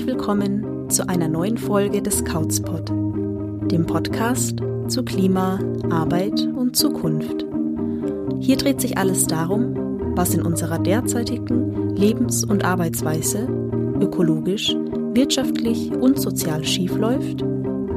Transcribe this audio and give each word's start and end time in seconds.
Herzlich 0.00 0.16
willkommen 0.16 0.88
zu 0.88 1.06
einer 1.10 1.28
neuen 1.28 1.58
Folge 1.58 2.00
des 2.00 2.24
Couchspot, 2.24 2.88
dem 2.88 3.84
Podcast 3.84 4.56
zu 4.88 5.02
Klima, 5.04 5.58
Arbeit 5.90 6.40
und 6.40 6.74
Zukunft. 6.74 7.44
Hier 8.38 8.56
dreht 8.56 8.80
sich 8.80 8.96
alles 8.96 9.26
darum, 9.26 9.74
was 10.16 10.32
in 10.32 10.40
unserer 10.40 10.78
derzeitigen 10.78 11.94
Lebens- 11.94 12.44
und 12.44 12.64
Arbeitsweise 12.64 13.46
ökologisch, 14.00 14.74
wirtschaftlich 15.12 15.92
und 15.92 16.18
sozial 16.18 16.64
schiefläuft, 16.64 17.44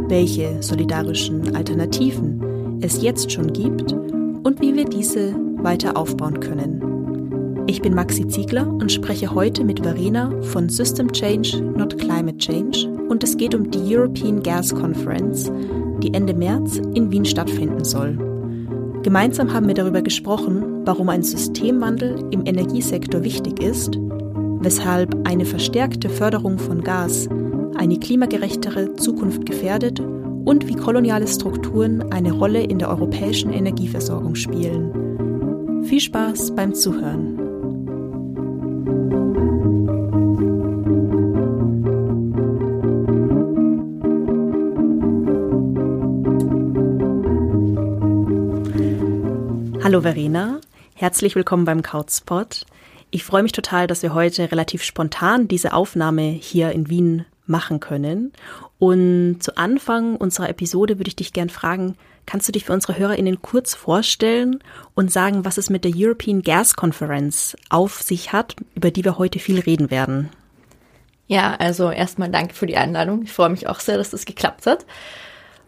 welche 0.09 0.61
solidarischen 0.61 1.55
Alternativen 1.55 2.81
es 2.81 3.01
jetzt 3.01 3.31
schon 3.31 3.53
gibt 3.53 3.93
und 3.93 4.59
wie 4.59 4.75
wir 4.75 4.85
diese 4.85 5.33
weiter 5.63 5.95
aufbauen 5.95 6.41
können. 6.41 6.82
Ich 7.65 7.81
bin 7.81 7.95
Maxi 7.95 8.27
Ziegler 8.27 8.67
und 8.67 8.91
spreche 8.91 9.33
heute 9.33 9.63
mit 9.63 9.79
Verena 9.79 10.29
von 10.41 10.67
System 10.67 11.11
Change, 11.13 11.61
Not 11.61 11.97
Climate 11.97 12.37
Change 12.37 12.89
und 13.07 13.23
es 13.23 13.37
geht 13.37 13.55
um 13.55 13.71
die 13.71 13.95
European 13.95 14.43
Gas 14.43 14.75
Conference, 14.75 15.49
die 15.99 16.13
Ende 16.13 16.33
März 16.33 16.81
in 16.93 17.09
Wien 17.09 17.23
stattfinden 17.23 17.85
soll. 17.85 18.17
Gemeinsam 19.01 19.53
haben 19.53 19.67
wir 19.67 19.75
darüber 19.75 20.01
gesprochen, 20.01 20.85
warum 20.85 21.07
ein 21.07 21.23
Systemwandel 21.23 22.25
im 22.31 22.45
Energiesektor 22.45 23.23
wichtig 23.23 23.61
ist, 23.61 23.97
weshalb 24.59 25.15
eine 25.25 25.45
verstärkte 25.45 26.09
Förderung 26.09 26.59
von 26.59 26.83
Gas 26.83 27.29
eine 27.75 27.97
klimagerechtere 27.97 28.95
Zukunft 28.95 29.45
gefährdet 29.45 30.01
und 30.01 30.67
wie 30.67 30.75
koloniale 30.75 31.27
Strukturen 31.27 32.11
eine 32.11 32.33
Rolle 32.33 32.63
in 32.63 32.79
der 32.79 32.89
europäischen 32.89 33.53
Energieversorgung 33.53 34.35
spielen. 34.35 35.83
Viel 35.85 36.01
Spaß 36.01 36.55
beim 36.55 36.73
Zuhören. 36.73 37.42
Hallo 49.93 50.01
Verena, 50.01 50.59
herzlich 50.95 51.35
willkommen 51.35 51.65
beim 51.65 51.83
Couchspot. 51.83 52.65
Ich 53.11 53.23
freue 53.23 53.43
mich 53.43 53.51
total, 53.51 53.85
dass 53.85 54.01
wir 54.01 54.15
heute 54.15 54.51
relativ 54.51 54.81
spontan 54.81 55.47
diese 55.47 55.71
Aufnahme 55.71 56.23
hier 56.23 56.71
in 56.71 56.89
Wien 56.89 57.27
machen 57.45 57.79
können. 57.79 58.33
Und 58.79 59.41
zu 59.41 59.55
Anfang 59.55 60.15
unserer 60.15 60.49
Episode 60.49 60.97
würde 60.97 61.09
ich 61.09 61.15
dich 61.15 61.31
gern 61.31 61.49
fragen, 61.49 61.95
kannst 62.25 62.47
du 62.47 62.51
dich 62.51 62.65
für 62.65 62.73
unsere 62.73 62.97
HörerInnen 62.97 63.43
kurz 63.43 63.75
vorstellen 63.75 64.63
und 64.95 65.11
sagen, 65.11 65.45
was 65.45 65.59
es 65.59 65.69
mit 65.69 65.83
der 65.83 65.91
European 65.95 66.41
Gas 66.41 66.75
Conference 66.75 67.55
auf 67.69 68.01
sich 68.01 68.33
hat, 68.33 68.55
über 68.73 68.89
die 68.89 69.05
wir 69.05 69.19
heute 69.19 69.37
viel 69.37 69.59
reden 69.59 69.91
werden? 69.91 70.29
Ja, 71.27 71.53
also 71.53 71.91
erstmal 71.91 72.31
danke 72.31 72.55
für 72.55 72.65
die 72.65 72.77
Einladung. 72.77 73.21
Ich 73.21 73.31
freue 73.31 73.49
mich 73.49 73.67
auch 73.67 73.79
sehr, 73.79 73.99
dass 73.99 74.09
das 74.09 74.25
geklappt 74.25 74.65
hat. 74.65 74.87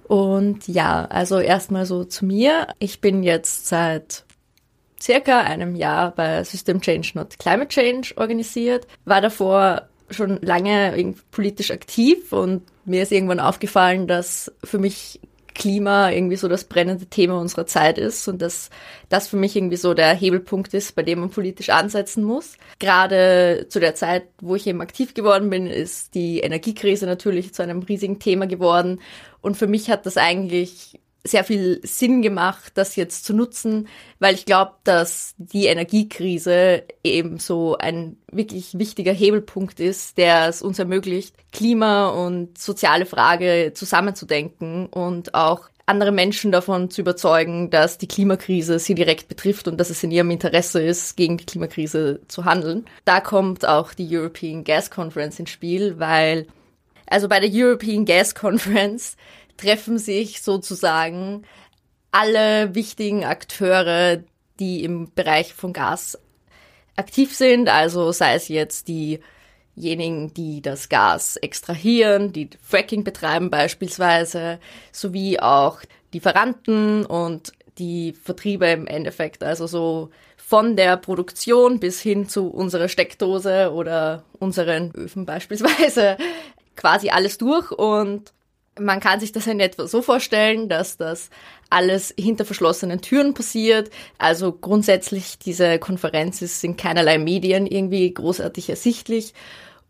Und 0.08 0.68
ja, 0.68 1.06
also 1.06 1.40
erstmal 1.40 1.86
so 1.86 2.04
zu 2.04 2.26
mir. 2.26 2.68
Ich 2.80 3.02
bin 3.02 3.24
jetzt 3.24 3.68
seit 3.68 4.24
circa 5.02 5.42
einem 5.42 5.76
Jahr 5.76 6.12
bei 6.12 6.44
System 6.44 6.82
Change 6.82 7.12
Not 7.16 7.40
Climate 7.40 7.70
Change 7.70 8.14
organisiert, 8.16 8.88
war 9.06 9.22
davor 9.22 9.90
schon 10.10 10.40
lange 10.42 11.16
politisch 11.32 11.72
aktiv 11.72 12.32
und 12.32 12.62
mir 12.86 13.02
ist 13.02 13.12
irgendwann 13.12 13.40
aufgefallen, 13.40 14.08
dass 14.08 14.52
für 14.64 14.78
mich 14.78 15.20
Klima 15.56 16.12
irgendwie 16.12 16.36
so 16.36 16.48
das 16.48 16.66
brennende 16.66 17.08
Thema 17.08 17.40
unserer 17.40 17.66
Zeit 17.66 17.98
ist 17.98 18.28
und 18.28 18.42
dass 18.42 18.70
das 19.10 19.28
für 19.28 19.38
mich 19.38 19.56
irgendwie 19.56 19.78
so 19.78 19.96
der 19.96 20.14
Hebelpunkt 20.14 20.74
ist, 20.76 20.96
bei 20.96 21.02
dem 21.02 21.22
man 21.22 21.32
politisch 21.32 21.70
ansetzen 21.70 22.24
muss. 22.24 22.58
Gerade 22.78 23.66
zu 23.70 23.80
der 23.80 23.96
Zeit, 23.96 24.28
wo 24.40 24.56
ich 24.56 24.68
eben 24.68 24.82
aktiv 24.82 25.16
geworden 25.16 25.50
bin, 25.50 25.66
ist 25.66 26.14
die 26.14 26.42
Energiekrise 26.42 27.08
natürlich 27.08 27.54
zu 27.54 27.64
einem 27.64 27.80
riesigen 27.80 28.20
Thema 28.20 28.46
geworden 28.46 29.00
und 29.42 29.58
für 29.58 29.68
mich 29.68 29.90
hat 29.90 30.06
das 30.06 30.18
eigentlich 30.18 31.00
sehr 31.26 31.44
viel 31.44 31.82
Sinn 31.84 32.22
gemacht, 32.22 32.74
das 32.76 32.96
jetzt 32.96 33.26
zu 33.26 33.34
nutzen, 33.34 33.88
weil 34.20 34.36
ich 34.36 34.46
glaube, 34.46 34.74
dass 34.84 35.34
die 35.38 35.66
Energiekrise 35.66 36.84
eben 37.04 37.40
so 37.40 37.78
ein 37.78 38.18
wirklich 38.32 38.78
wichtiger 38.78 39.12
Hebelpunkt 39.12 39.80
ist, 39.80 40.18
der 40.18 40.48
es 40.48 40.62
uns 40.62 40.80
ermöglicht, 40.80 41.36
Klima 41.52 42.10
und 42.10 42.58
soziale 42.58 43.06
Frage 43.06 43.72
zusammenzudenken 43.74 44.86
und 44.88 45.34
auch 45.34 45.70
andere 45.88 46.12
Menschen 46.12 46.52
davon 46.52 46.90
zu 46.90 47.02
überzeugen, 47.02 47.70
dass 47.70 47.98
die 47.98 48.08
Klimakrise 48.08 48.80
sie 48.80 48.96
direkt 48.96 49.28
betrifft 49.28 49.68
und 49.68 49.78
dass 49.78 49.90
es 49.90 50.04
in 50.04 50.12
ihrem 50.12 50.32
Interesse 50.32 50.82
ist, 50.82 51.16
gegen 51.16 51.38
die 51.38 51.46
Klimakrise 51.46 52.22
zu 52.28 52.46
handeln. 52.46 52.86
Da 53.04 53.20
kommt 53.20 53.68
auch 53.68 53.94
die 53.94 54.08
European 54.16 54.64
Gas 54.64 54.90
Conference 54.90 55.40
ins 55.40 55.52
Spiel, 55.52 56.00
weil 56.00 56.48
also 57.08 57.28
bei 57.28 57.40
der 57.40 57.50
European 57.52 58.06
Gas 58.06 58.34
Conference 58.34 59.16
treffen 59.58 59.98
sich 59.98 60.42
sozusagen 60.42 61.44
alle 62.12 62.76
wichtigen 62.76 63.26
Akteure, 63.26 64.24
die 64.60 64.84
im 64.84 65.12
Bereich 65.14 65.54
von 65.54 65.74
Gas 65.74 66.18
aktiv 66.96 67.36
sind, 67.36 67.68
also 67.70 68.12
sei 68.12 68.36
es 68.36 68.48
jetzt 68.48 68.88
diejenigen, 68.88 70.34
die 70.34 70.62
das 70.62 70.88
Gas 70.88 71.36
extrahieren, 71.38 72.32
die 72.32 72.50
Fracking 72.62 73.04
betreiben 73.04 73.50
beispielsweise, 73.50 74.60
sowie 74.92 75.40
auch 75.40 75.82
Lieferanten 76.14 77.06
und 77.06 77.52
die 77.78 78.14
Vertriebe 78.14 78.68
im 78.68 78.88
Endeffekt, 78.88 79.44
also 79.44 79.68
so 79.68 80.10
von 80.38 80.78
der 80.78 80.96
Produktion 80.96 81.80
bis 81.80 82.00
hin 82.00 82.30
zu 82.30 82.48
unserer 82.48 82.88
Steckdose 82.88 83.74
oder 83.74 84.24
unseren 84.40 84.94
Öfen 84.96 85.26
beispielsweise 85.26 86.18
quasi 86.76 87.10
alles 87.10 87.38
durch 87.38 87.72
und 87.72 88.32
man 88.80 89.00
kann 89.00 89.20
sich 89.20 89.32
das 89.32 89.48
in 89.48 89.60
etwa 89.60 89.88
so 89.88 90.02
vorstellen, 90.02 90.68
dass 90.68 90.98
das 90.98 91.30
alles 91.70 92.14
hinter 92.18 92.46
verschlossenen 92.46 93.02
Türen 93.02 93.34
passiert. 93.34 93.90
Also 94.18 94.52
grundsätzlich 94.52 95.40
diese 95.40 95.80
Konferenz 95.80 96.42
ist 96.42 96.64
in 96.64 96.78
keinerlei 96.78 97.18
Medien 97.18 97.68
irgendwie 97.68 98.14
großartig 98.14 98.70
ersichtlich. 98.70 99.34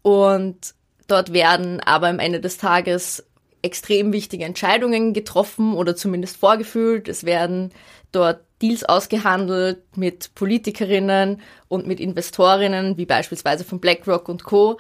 Und 0.02 0.76
dort 1.08 1.34
werden 1.34 1.80
aber 1.80 2.08
am 2.08 2.20
Ende 2.20 2.40
des 2.40 2.58
Tages 2.58 3.26
extrem 3.62 4.14
wichtige 4.14 4.46
Entscheidungen 4.46 5.14
getroffen 5.14 5.74
oder 5.74 5.96
zumindest 5.96 6.38
vorgefühlt. 6.38 7.08
Es 7.08 7.24
werden 7.24 7.72
dort 8.12 8.42
Deals 8.62 8.84
ausgehandelt 8.84 9.80
mit 9.98 10.34
Politikerinnen 10.36 11.42
und 11.68 11.88
mit 11.88 12.00
Investorinnen, 12.00 12.98
wie 12.98 13.06
beispielsweise 13.06 13.64
von 13.64 13.80
BlackRock 13.80 14.30
und 14.30 14.44
Co. 14.44 14.80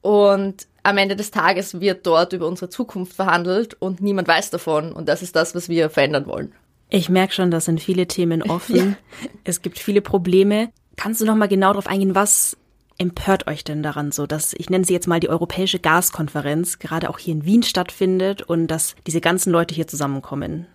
Und 0.00 0.66
am 0.82 0.98
Ende 0.98 1.16
des 1.16 1.30
Tages 1.30 1.80
wird 1.80 2.06
dort 2.06 2.32
über 2.32 2.46
unsere 2.48 2.68
Zukunft 2.68 3.14
verhandelt 3.14 3.74
und 3.74 4.00
niemand 4.00 4.28
weiß 4.28 4.50
davon. 4.50 4.92
Und 4.92 5.08
das 5.08 5.22
ist 5.22 5.36
das, 5.36 5.54
was 5.54 5.68
wir 5.68 5.90
verändern 5.90 6.26
wollen. 6.26 6.52
Ich 6.90 7.08
merke 7.08 7.32
schon, 7.32 7.50
da 7.50 7.60
sind 7.60 7.80
viele 7.80 8.06
Themen 8.06 8.42
offen. 8.50 8.96
ja. 9.22 9.28
Es 9.44 9.62
gibt 9.62 9.78
viele 9.78 10.02
Probleme. 10.02 10.70
Kannst 10.96 11.20
du 11.20 11.24
noch 11.24 11.36
mal 11.36 11.48
genau 11.48 11.68
darauf 11.68 11.86
eingehen, 11.86 12.14
was 12.14 12.56
empört 12.98 13.46
euch 13.46 13.64
denn 13.64 13.82
daran 13.82 14.12
so, 14.12 14.26
dass 14.26 14.52
ich 14.52 14.70
nenne 14.70 14.84
sie 14.84 14.92
jetzt 14.92 15.08
mal 15.08 15.18
die 15.20 15.30
Europäische 15.30 15.78
Gaskonferenz 15.78 16.78
gerade 16.78 17.08
auch 17.08 17.18
hier 17.18 17.34
in 17.34 17.44
Wien 17.44 17.62
stattfindet 17.62 18.42
und 18.42 18.68
dass 18.68 18.94
diese 19.06 19.20
ganzen 19.20 19.50
Leute 19.50 19.74
hier 19.74 19.86
zusammenkommen? 19.86 20.66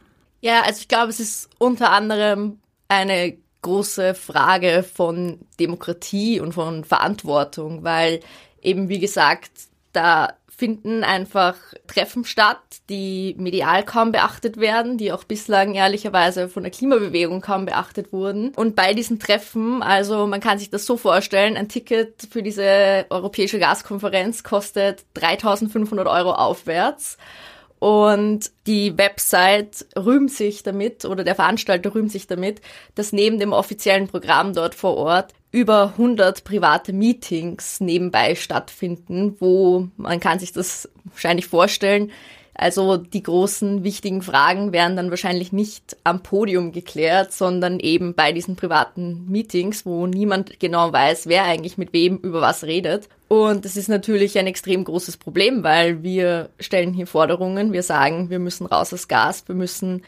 Ja, 0.41 0.61
also 0.61 0.79
ich 0.81 0.87
glaube, 0.87 1.09
es 1.09 1.19
ist 1.19 1.49
unter 1.57 1.91
anderem 1.91 2.59
eine 2.87 3.37
große 3.61 4.13
Frage 4.13 4.83
von 4.83 5.39
Demokratie 5.59 6.39
und 6.39 6.53
von 6.53 6.83
Verantwortung, 6.83 7.83
weil 7.83 8.21
eben 8.61 8.89
wie 8.89 8.99
gesagt 8.99 9.51
da 9.97 10.29
finden 10.55 11.03
einfach 11.03 11.55
Treffen 11.87 12.23
statt, 12.23 12.57
die 12.89 13.35
medial 13.37 13.83
kaum 13.83 14.11
beachtet 14.11 14.57
werden, 14.57 14.97
die 14.97 15.11
auch 15.11 15.23
bislang 15.23 15.75
ehrlicherweise 15.75 16.49
von 16.49 16.63
der 16.63 16.71
Klimabewegung 16.71 17.41
kaum 17.41 17.65
beachtet 17.65 18.11
wurden. 18.11 18.53
Und 18.55 18.75
bei 18.75 18.93
diesen 18.95 19.19
Treffen, 19.19 19.83
also 19.83 20.25
man 20.25 20.39
kann 20.39 20.57
sich 20.57 20.71
das 20.71 20.85
so 20.87 20.97
vorstellen, 20.97 21.57
ein 21.57 21.69
Ticket 21.69 22.27
für 22.31 22.41
diese 22.41 23.05
europäische 23.09 23.59
Gaskonferenz 23.59 24.43
kostet 24.43 25.05
3500 25.13 26.07
Euro 26.07 26.33
aufwärts. 26.33 27.17
Und 27.79 28.51
die 28.65 28.97
Website 28.97 29.85
rühmt 29.95 30.31
sich 30.31 30.63
damit 30.63 31.05
oder 31.05 31.23
der 31.23 31.35
Veranstalter 31.35 31.93
rühmt 31.93 32.11
sich 32.11 32.25
damit, 32.25 32.61
dass 32.95 33.13
neben 33.13 33.39
dem 33.39 33.53
offiziellen 33.53 34.07
Programm 34.07 34.53
dort 34.53 34.73
vor 34.73 34.97
Ort 34.97 35.33
über 35.51 35.93
100 35.97 36.43
private 36.43 36.91
Meetings 36.91 37.79
nebenbei 37.79 38.35
stattfinden, 38.35 39.37
wo 39.39 39.87
man 39.95 40.19
kann 40.19 40.39
sich 40.39 40.53
das 40.53 40.89
wahrscheinlich 41.05 41.47
vorstellen, 41.47 42.11
also 42.57 42.97
die 42.97 43.21
großen 43.21 43.83
wichtigen 43.83 44.23
Fragen 44.23 44.73
werden 44.73 44.97
dann 44.97 45.11
wahrscheinlich 45.11 45.53
nicht 45.53 45.95
am 46.03 46.23
Podium 46.23 46.71
geklärt, 46.71 47.31
sondern 47.31 47.79
eben 47.79 48.15
bei 48.15 48.31
diesen 48.31 48.55
privaten 48.55 49.29
Meetings, 49.29 49.85
wo 49.85 50.07
niemand 50.07 50.59
genau 50.59 50.91
weiß, 50.91 51.27
wer 51.27 51.43
eigentlich 51.43 51.77
mit 51.77 51.93
wem 51.93 52.17
über 52.17 52.41
was 52.41 52.63
redet. 52.63 53.09
Und 53.27 53.63
das 53.63 53.77
ist 53.77 53.89
natürlich 53.89 54.39
ein 54.39 54.47
extrem 54.47 54.83
großes 54.83 55.17
Problem, 55.17 55.63
weil 55.63 56.01
wir 56.01 56.49
stellen 56.59 56.93
hier 56.93 57.05
Forderungen, 57.05 57.73
wir 57.73 57.83
sagen, 57.83 58.31
wir 58.31 58.39
müssen 58.39 58.65
raus 58.65 58.91
aus 58.91 59.07
Gas, 59.07 59.47
wir 59.47 59.55
müssen 59.55 60.03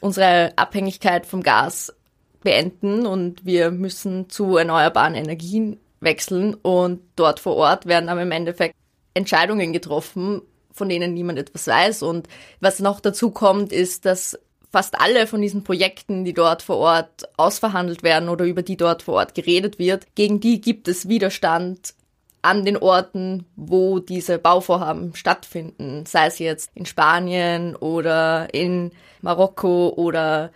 unsere 0.00 0.52
Abhängigkeit 0.56 1.24
vom 1.24 1.44
Gas 1.44 1.94
beenden 2.42 3.06
und 3.06 3.46
wir 3.46 3.70
müssen 3.70 4.28
zu 4.28 4.56
erneuerbaren 4.56 5.14
Energien 5.14 5.78
wechseln. 6.00 6.54
Und 6.54 7.00
dort 7.14 7.38
vor 7.38 7.54
Ort 7.54 7.86
werden 7.86 8.08
aber 8.08 8.22
im 8.22 8.32
Endeffekt 8.32 8.74
Entscheidungen 9.14 9.72
getroffen, 9.72 10.42
von 10.72 10.88
denen 10.88 11.14
niemand 11.14 11.38
etwas 11.38 11.66
weiß. 11.66 12.02
Und 12.02 12.28
was 12.60 12.80
noch 12.80 13.00
dazu 13.00 13.30
kommt, 13.30 13.72
ist, 13.72 14.04
dass 14.04 14.38
fast 14.70 15.00
alle 15.00 15.26
von 15.26 15.42
diesen 15.42 15.64
Projekten, 15.64 16.24
die 16.24 16.32
dort 16.32 16.62
vor 16.62 16.78
Ort 16.78 17.28
ausverhandelt 17.36 18.02
werden 18.02 18.28
oder 18.28 18.44
über 18.44 18.62
die 18.62 18.76
dort 18.76 19.02
vor 19.02 19.14
Ort 19.14 19.34
geredet 19.34 19.78
wird, 19.78 20.14
gegen 20.14 20.40
die 20.40 20.60
gibt 20.60 20.88
es 20.88 21.08
Widerstand 21.08 21.94
an 22.40 22.64
den 22.64 22.76
Orten, 22.76 23.46
wo 23.54 24.00
diese 24.00 24.38
Bauvorhaben 24.38 25.14
stattfinden, 25.14 26.06
sei 26.06 26.26
es 26.26 26.38
jetzt 26.38 26.70
in 26.74 26.86
Spanien 26.86 27.76
oder 27.76 28.52
in 28.52 28.90
Marokko 29.20 29.92
oder 29.96 30.50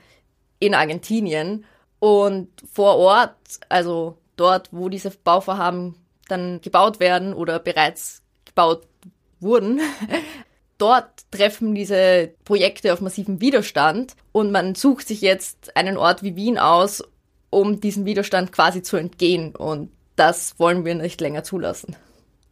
in 0.58 0.74
Argentinien. 0.74 1.64
Und 2.00 2.48
vor 2.72 2.96
Ort, 2.96 3.36
also 3.68 4.18
dort, 4.36 4.68
wo 4.72 4.88
diese 4.88 5.10
Bauvorhaben 5.10 5.94
dann 6.28 6.60
gebaut 6.60 6.98
werden 6.98 7.32
oder 7.32 7.58
bereits 7.58 8.22
gebaut 8.44 8.86
wurden, 9.46 9.80
dort 10.78 11.08
treffen 11.30 11.74
diese 11.74 12.30
Projekte 12.44 12.92
auf 12.92 13.00
massiven 13.00 13.40
Widerstand 13.40 14.14
und 14.32 14.52
man 14.52 14.74
sucht 14.74 15.08
sich 15.08 15.22
jetzt 15.22 15.76
einen 15.76 15.96
Ort 15.96 16.22
wie 16.22 16.36
Wien 16.36 16.58
aus, 16.58 17.02
um 17.48 17.80
diesem 17.80 18.04
Widerstand 18.04 18.52
quasi 18.52 18.82
zu 18.82 18.96
entgehen 18.96 19.54
und 19.56 19.90
das 20.16 20.58
wollen 20.58 20.84
wir 20.84 20.94
nicht 20.94 21.20
länger 21.20 21.44
zulassen. 21.44 21.96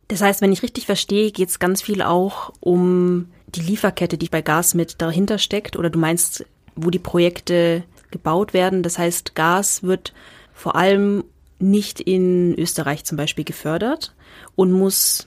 Das 0.09 0.21
heißt, 0.21 0.41
wenn 0.43 0.53
ich 0.53 0.63
richtig 0.63 0.87
verstehe, 0.87 1.31
geht 1.33 1.49
es 1.49 1.59
ganz 1.59 1.83
viel 1.83 2.03
auch 2.03 2.53
um 2.61 3.29
die 3.49 3.61
Lieferkette, 3.61 4.19
die 4.19 4.29
bei 4.29 4.43
Gas 4.43 4.75
mit 4.75 5.01
dahinter 5.01 5.39
steckt 5.39 5.77
oder 5.77 5.91
du 5.91 5.99
meinst, 5.99 6.45
wo 6.77 6.91
die 6.91 6.99
Projekte 6.99 7.85
gebaut 8.11 8.53
werden. 8.53 8.83
Das 8.83 8.99
heißt, 8.99 9.35
Gas 9.35 9.83
wird 9.83 10.13
vor 10.53 10.77
allem 10.77 11.25
nicht 11.59 12.01
in 12.01 12.55
Österreich 12.59 13.05
zum 13.05 13.17
Beispiel 13.17 13.45
gefördert 13.45 14.15
und 14.57 14.73
muss 14.73 15.27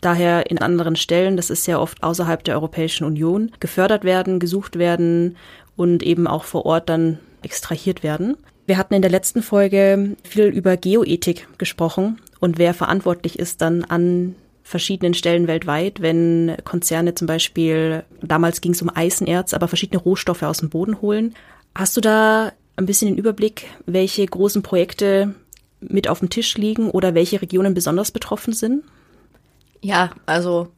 daher 0.00 0.50
in 0.50 0.58
anderen 0.58 0.96
Stellen, 0.96 1.36
das 1.36 1.50
ist 1.50 1.66
ja 1.66 1.78
oft 1.78 2.02
außerhalb 2.02 2.42
der 2.44 2.54
Europäischen 2.54 3.04
Union, 3.04 3.52
gefördert 3.60 4.04
werden, 4.04 4.38
gesucht 4.38 4.78
werden 4.78 5.36
und 5.76 6.02
eben 6.02 6.26
auch 6.26 6.44
vor 6.44 6.66
Ort 6.66 6.88
dann 6.88 7.18
extrahiert 7.42 8.02
werden. 8.02 8.36
Wir 8.66 8.76
hatten 8.76 8.94
in 8.94 9.02
der 9.02 9.10
letzten 9.10 9.42
Folge 9.42 10.16
viel 10.24 10.44
über 10.44 10.76
Geoethik 10.76 11.48
gesprochen 11.58 12.20
und 12.40 12.58
wer 12.58 12.74
verantwortlich 12.74 13.38
ist 13.38 13.60
dann 13.62 13.84
an 13.84 14.34
verschiedenen 14.62 15.14
Stellen 15.14 15.46
weltweit, 15.46 16.02
wenn 16.02 16.54
Konzerne 16.64 17.14
zum 17.14 17.26
Beispiel, 17.26 18.04
damals 18.20 18.60
ging 18.60 18.72
es 18.72 18.82
um 18.82 18.90
Eisenerz, 18.94 19.54
aber 19.54 19.66
verschiedene 19.66 20.02
Rohstoffe 20.02 20.42
aus 20.42 20.58
dem 20.58 20.68
Boden 20.68 21.00
holen. 21.00 21.34
Hast 21.74 21.96
du 21.96 22.02
da 22.02 22.52
ein 22.76 22.84
bisschen 22.84 23.08
den 23.08 23.18
Überblick, 23.18 23.66
welche 23.86 24.26
großen 24.26 24.62
Projekte 24.62 25.34
mit 25.80 26.08
auf 26.08 26.18
dem 26.18 26.28
Tisch 26.28 26.58
liegen 26.58 26.90
oder 26.90 27.14
welche 27.14 27.40
Regionen 27.40 27.72
besonders 27.72 28.10
betroffen 28.10 28.52
sind? 28.52 28.84
Ja, 29.80 30.10
also 30.26 30.68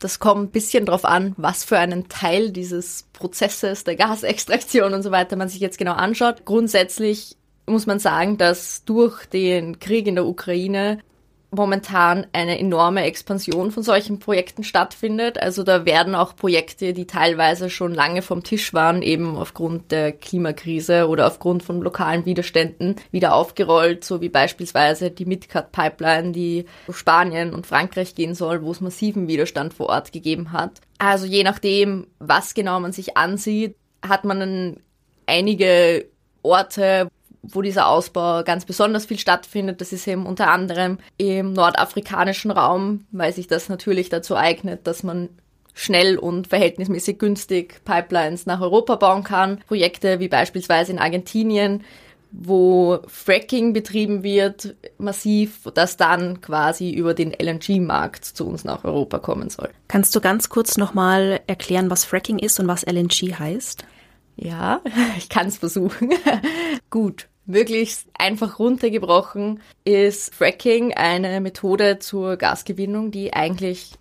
das 0.00 0.20
kommt 0.20 0.42
ein 0.42 0.50
bisschen 0.50 0.86
drauf 0.86 1.04
an, 1.04 1.34
was 1.36 1.64
für 1.64 1.78
einen 1.78 2.08
Teil 2.08 2.50
dieses 2.50 3.04
Prozesses 3.12 3.84
der 3.84 3.96
Gasextraktion 3.96 4.94
und 4.94 5.02
so 5.02 5.10
weiter 5.10 5.36
man 5.36 5.48
sich 5.48 5.60
jetzt 5.60 5.78
genau 5.78 5.94
anschaut. 5.94 6.44
Grundsätzlich 6.44 7.36
muss 7.66 7.86
man 7.86 7.98
sagen, 7.98 8.38
dass 8.38 8.84
durch 8.84 9.26
den 9.26 9.78
Krieg 9.80 10.06
in 10.06 10.14
der 10.14 10.26
Ukraine 10.26 11.00
momentan 11.50 12.26
eine 12.32 12.58
enorme 12.58 13.04
Expansion 13.04 13.70
von 13.70 13.82
solchen 13.82 14.18
Projekten 14.18 14.64
stattfindet. 14.64 15.40
Also 15.40 15.62
da 15.62 15.86
werden 15.86 16.14
auch 16.14 16.36
Projekte, 16.36 16.92
die 16.92 17.06
teilweise 17.06 17.70
schon 17.70 17.94
lange 17.94 18.22
vom 18.22 18.42
Tisch 18.42 18.74
waren, 18.74 19.00
eben 19.00 19.36
aufgrund 19.36 19.90
der 19.90 20.12
Klimakrise 20.12 21.08
oder 21.08 21.26
aufgrund 21.26 21.62
von 21.62 21.80
lokalen 21.80 22.26
Widerständen 22.26 22.96
wieder 23.10 23.34
aufgerollt, 23.34 24.04
so 24.04 24.20
wie 24.20 24.28
beispielsweise 24.28 25.10
die 25.10 25.24
Midcat 25.24 25.72
Pipeline, 25.72 26.32
die 26.32 26.66
Spanien 26.90 27.54
und 27.54 27.66
Frankreich 27.66 28.14
gehen 28.14 28.34
soll, 28.34 28.62
wo 28.62 28.70
es 28.70 28.80
massiven 28.80 29.26
Widerstand 29.26 29.72
vor 29.72 29.88
Ort 29.88 30.12
gegeben 30.12 30.52
hat. 30.52 30.80
Also 30.98 31.26
je 31.26 31.44
nachdem, 31.44 32.08
was 32.18 32.54
genau 32.54 32.78
man 32.80 32.92
sich 32.92 33.16
ansieht, 33.16 33.76
hat 34.06 34.24
man 34.24 34.80
einige 35.26 36.06
Orte, 36.42 37.08
wo 37.50 37.62
dieser 37.62 37.88
Ausbau 37.88 38.42
ganz 38.42 38.64
besonders 38.64 39.06
viel 39.06 39.18
stattfindet. 39.18 39.80
Das 39.80 39.92
ist 39.92 40.06
eben 40.06 40.26
unter 40.26 40.50
anderem 40.50 40.98
im 41.16 41.52
nordafrikanischen 41.52 42.50
Raum, 42.50 43.06
weil 43.10 43.32
sich 43.32 43.46
das 43.46 43.68
natürlich 43.68 44.08
dazu 44.08 44.36
eignet, 44.36 44.86
dass 44.86 45.02
man 45.02 45.28
schnell 45.74 46.18
und 46.18 46.48
verhältnismäßig 46.48 47.18
günstig 47.18 47.84
Pipelines 47.84 48.46
nach 48.46 48.60
Europa 48.60 48.96
bauen 48.96 49.22
kann. 49.22 49.60
Projekte 49.68 50.18
wie 50.18 50.28
beispielsweise 50.28 50.90
in 50.90 50.98
Argentinien, 50.98 51.84
wo 52.32 52.98
Fracking 53.06 53.72
betrieben 53.72 54.22
wird, 54.22 54.74
massiv, 54.98 55.68
das 55.74 55.96
dann 55.96 56.40
quasi 56.40 56.90
über 56.90 57.14
den 57.14 57.32
LNG-Markt 57.32 58.24
zu 58.24 58.46
uns 58.46 58.64
nach 58.64 58.84
Europa 58.84 59.18
kommen 59.18 59.50
soll. 59.50 59.70
Kannst 59.86 60.14
du 60.14 60.20
ganz 60.20 60.48
kurz 60.48 60.76
nochmal 60.76 61.40
erklären, 61.46 61.90
was 61.90 62.04
Fracking 62.04 62.38
ist 62.38 62.58
und 62.60 62.66
was 62.68 62.84
LNG 62.84 63.38
heißt? 63.38 63.84
Ja, 64.36 64.80
ich 65.16 65.28
kann 65.28 65.46
es 65.46 65.58
versuchen. 65.58 66.10
Gut. 66.90 67.28
Möglichst 67.48 68.08
einfach 68.12 68.58
runtergebrochen 68.58 69.62
ist 69.84 70.34
Fracking 70.34 70.92
eine 70.92 71.40
Methode 71.40 71.98
zur 71.98 72.36
Gasgewinnung, 72.36 73.10
die 73.10 73.32
eigentlich 73.32 73.92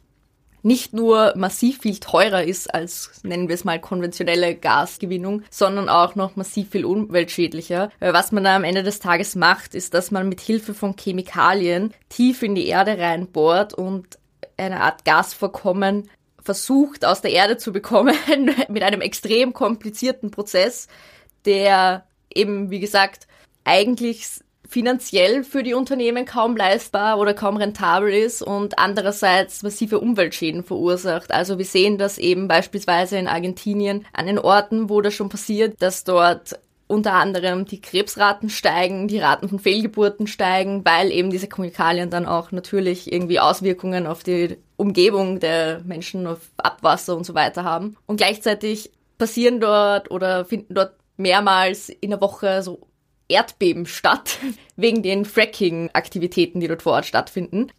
nicht 0.64 0.92
nur 0.94 1.34
massiv 1.38 1.80
viel 1.80 1.98
teurer 1.98 2.44
ist 2.44 2.74
als, 2.74 3.22
nennen 3.24 3.48
wir 3.48 3.56
es 3.56 3.64
mal, 3.64 3.80
konventionelle 3.80 4.54
Gasgewinnung, 4.54 5.44
sondern 5.50 5.88
auch 5.88 6.16
noch 6.16 6.36
massiv 6.36 6.72
viel 6.72 6.84
umweltschädlicher. 6.84 7.90
Was 8.02 8.34
man 8.34 8.44
da 8.44 8.54
am 8.54 8.66
Ende 8.66 8.84
des 8.84 9.00
Tages 9.00 9.36
macht, 9.36 9.76
ist, 9.76 9.94
dass 9.94 10.12
man 10.12 10.28
mit 10.28 10.42
Hilfe 10.42 10.74
von 10.74 10.98
Chemikalien 10.98 11.94
tief 12.10 12.44
in 12.44 12.54
die 12.54 12.68
Erde 12.68 12.98
reinbohrt 12.98 13.74
und 13.74 14.20
eine 14.58 14.82
Art 14.82 15.06
Gasvorkommen 15.06 16.10
versucht 16.44 17.06
aus 17.06 17.22
der 17.22 17.32
Erde 17.32 17.56
zu 17.56 17.72
bekommen 17.72 18.16
mit 18.68 18.84
einem 18.84 19.00
extrem 19.00 19.54
komplizierten 19.54 20.32
Prozess, 20.32 20.90
der 21.46 22.06
eben, 22.30 22.72
wie 22.72 22.82
gesagt, 22.82 23.28
eigentlich 23.68 24.26
finanziell 24.68 25.44
für 25.44 25.64
die 25.64 25.74
Unternehmen 25.74 26.26
kaum 26.26 26.58
leistbar 26.58 27.20
oder 27.20 27.34
kaum 27.34 27.58
rentabel 27.58 28.14
ist 28.14 28.42
und 28.42 28.80
andererseits 28.80 29.64
massive 29.64 30.00
Umweltschäden 30.00 30.64
verursacht. 30.64 31.32
Also 31.32 31.58
wir 31.58 31.66
sehen 31.66 31.98
das 31.98 32.18
eben 32.18 32.48
beispielsweise 32.48 33.18
in 33.18 33.28
Argentinien 33.28 34.06
an 34.14 34.28
den 34.28 34.40
Orten, 34.40 34.90
wo 34.90 35.02
das 35.02 35.14
schon 35.14 35.30
passiert, 35.30 35.82
dass 35.82 36.04
dort 36.04 36.60
unter 36.88 37.14
anderem 37.14 37.66
die 37.66 37.82
Krebsraten 37.82 38.50
steigen, 38.50 39.08
die 39.08 39.20
Raten 39.20 39.50
von 39.50 39.60
Fehlgeburten 39.60 40.26
steigen, 40.26 40.86
weil 40.86 41.12
eben 41.12 41.30
diese 41.30 41.50
Chemikalien 41.54 42.10
dann 42.10 42.26
auch 42.26 42.52
natürlich 42.52 43.12
irgendwie 43.12 43.40
Auswirkungen 43.40 44.08
auf 44.08 44.24
die 44.24 44.58
Umgebung 44.78 45.40
der 45.40 45.82
Menschen, 45.84 46.28
auf 46.28 46.40
Abwasser 46.58 47.18
und 47.18 47.26
so 47.26 47.34
weiter 47.34 47.66
haben. 47.66 47.98
Und 48.06 48.18
gleichzeitig 48.18 48.92
passieren 49.18 49.60
dort 49.60 50.12
oder 50.12 50.46
finden 50.46 50.76
dort 50.76 50.94
mehrmals 51.18 51.90
in 51.90 52.12
der 52.12 52.22
Woche 52.22 52.62
so 52.64 52.88
Erdbeben 53.30 53.86
statt, 53.86 54.38
wegen 54.76 55.04
den 55.04 55.26
Fracking-Aktivitäten, 55.26 56.60
die 56.60 56.68
dort 56.68 56.84
vor 56.84 56.94
Ort 56.94 57.06
stattfinden. 57.06 57.72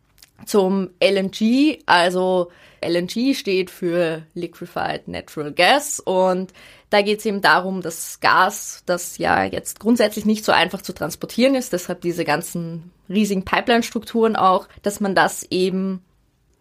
Zum 0.46 0.90
LNG, 1.02 1.80
also 1.86 2.50
LNG 2.80 3.34
steht 3.34 3.70
für 3.70 4.22
Liquefied 4.34 5.08
Natural 5.08 5.52
Gas 5.52 6.00
und 6.00 6.52
da 6.90 7.02
geht 7.02 7.18
es 7.18 7.26
eben 7.26 7.40
darum, 7.40 7.82
dass 7.82 8.20
Gas, 8.20 8.82
das 8.86 9.18
ja 9.18 9.44
jetzt 9.44 9.80
grundsätzlich 9.80 10.24
nicht 10.24 10.44
so 10.44 10.52
einfach 10.52 10.80
zu 10.80 10.92
transportieren 10.92 11.54
ist, 11.54 11.72
deshalb 11.72 12.00
diese 12.02 12.24
ganzen 12.24 12.92
riesigen 13.08 13.44
Pipeline-Strukturen 13.44 14.36
auch, 14.36 14.68
dass 14.82 15.00
man 15.00 15.14
das 15.14 15.42
eben 15.50 16.02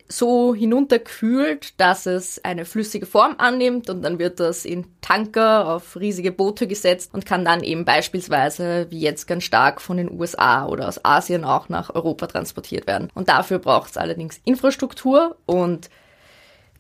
so 0.10 0.56
hinunterkühlt, 0.56 1.80
dass 1.80 2.06
es 2.06 2.44
eine 2.44 2.66
flüssige 2.66 3.06
Form 3.06 3.36
annimmt 3.38 3.90
und 3.90 4.02
dann 4.04 4.20
wird 4.20 4.40
das 4.40 4.64
in 4.64 4.86
Tanker 5.02 5.68
auf 5.68 5.98
riesige 5.98 6.32
Boote 6.32 6.68
gesetzt 6.68 7.14
und 7.14 7.26
kann 7.26 7.44
dann 7.44 7.64
eben 7.64 7.84
beispielsweise, 7.84 8.88
wie 8.90 9.02
jetzt 9.02 9.28
ganz 9.28 9.44
stark, 9.44 9.82
von 9.82 9.98
den 9.98 10.12
USA 10.12 10.66
oder 10.66 10.88
aus 10.88 11.04
Asien 11.04 11.44
auch 11.44 11.68
nach 11.70 11.94
Europa 11.94 12.28
transportiert 12.28 12.88
werden. 12.88 13.10
Und 13.16 13.28
dafür 13.30 13.60
braucht 13.60 13.92
es 13.92 13.98
allerdings 13.98 14.40
Infrastruktur 14.46 15.38
und 15.46 15.90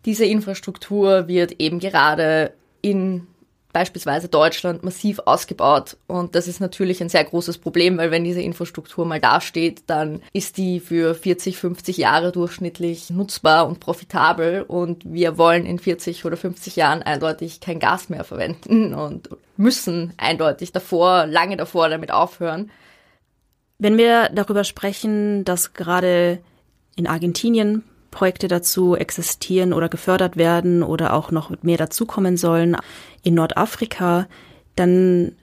diese 0.06 0.26
Infrastruktur 0.26 1.28
wird 1.28 1.60
eben 1.60 1.80
gerade 1.80 2.54
in 2.82 3.28
beispielsweise 3.74 4.28
Deutschland 4.28 4.84
massiv 4.84 5.20
ausgebaut. 5.26 5.98
Und 6.08 6.36
das 6.36 6.48
ist 6.48 6.60
natürlich 6.60 7.02
ein 7.02 7.10
sehr 7.10 7.24
großes 7.24 7.58
Problem, 7.58 7.98
weil 7.98 8.12
wenn 8.12 8.24
diese 8.24 8.42
Infrastruktur 8.42 9.06
mal 9.06 9.20
dasteht, 9.20 9.84
dann 9.88 10.22
ist 10.34 10.58
die 10.58 10.80
für 10.80 11.14
40, 11.14 11.58
50 11.58 11.98
Jahre 11.98 12.32
durchschnittlich 12.32 13.10
nutzbar 13.10 13.68
und 13.68 13.80
profitabel. 13.80 14.64
Und 14.64 15.04
wir 15.06 15.38
wollen 15.38 15.66
in 15.66 15.80
40 15.80 16.26
oder 16.26 16.38
50 16.38 16.76
Jahren 16.76 17.04
eindeutig 17.04 17.60
kein 17.60 17.80
Gas 17.80 18.10
mehr 18.10 18.24
verwenden 18.24 18.94
und 18.94 19.30
müssen 19.58 20.14
eindeutig 20.18 20.72
davor, 20.72 21.26
lange 21.26 21.58
davor 21.58 21.90
damit 21.90 22.12
aufhören. 22.12 22.72
Wenn 23.80 23.98
wir 23.98 24.30
darüber 24.34 24.64
sprechen, 24.64 25.46
dass 25.46 25.74
gerade 25.74 26.40
in 26.96 27.06
Argentinien 27.06 27.84
Projekte 28.18 28.48
dazu 28.48 28.96
existieren 28.96 29.74
oder 29.74 29.90
gefördert 29.90 30.38
werden 30.38 30.82
oder 30.82 31.14
auch 31.14 31.30
noch 31.30 31.52
mehr 31.62 31.78
dazukommen 31.78 32.36
sollen 32.36 32.76
in 33.22 33.36
Nordafrika, 33.36 34.28
dann 34.76 35.34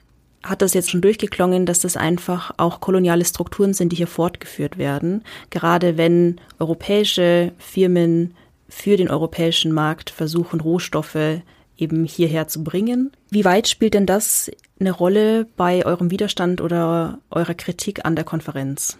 hat 0.43 0.61
das 0.61 0.73
jetzt 0.73 0.91
schon 0.91 0.99
durchgeklungen, 0.99 1.65
dass 1.65 1.79
das 1.79 1.95
einfach 1.95 2.51
auch 2.57 2.81
koloniale 2.81 3.23
Strukturen 3.23 3.73
sind, 3.73 3.93
die 3.93 3.95
hier 3.95 4.07
fortgeführt 4.07 4.77
werden. 4.77 5.23
Gerade 5.51 5.95
wenn 5.95 6.41
europäische 6.59 7.53
Firmen 7.59 8.35
für 8.67 8.97
den 8.97 9.09
europäischen 9.09 9.71
Markt 9.71 10.09
versuchen, 10.09 10.59
Rohstoffe 10.59 11.39
eben 11.77 12.03
hierher 12.03 12.49
zu 12.49 12.61
bringen. 12.61 13.11
Wie 13.29 13.45
weit 13.45 13.69
spielt 13.69 13.93
denn 13.93 14.05
das 14.05 14.51
eine 14.81 14.91
Rolle 14.91 15.47
bei 15.55 15.85
eurem 15.85 16.11
Widerstand 16.11 16.59
oder 16.59 17.19
eurer 17.31 17.53
Kritik 17.53 18.03
an 18.03 18.17
der 18.17 18.25
Konferenz? 18.25 18.97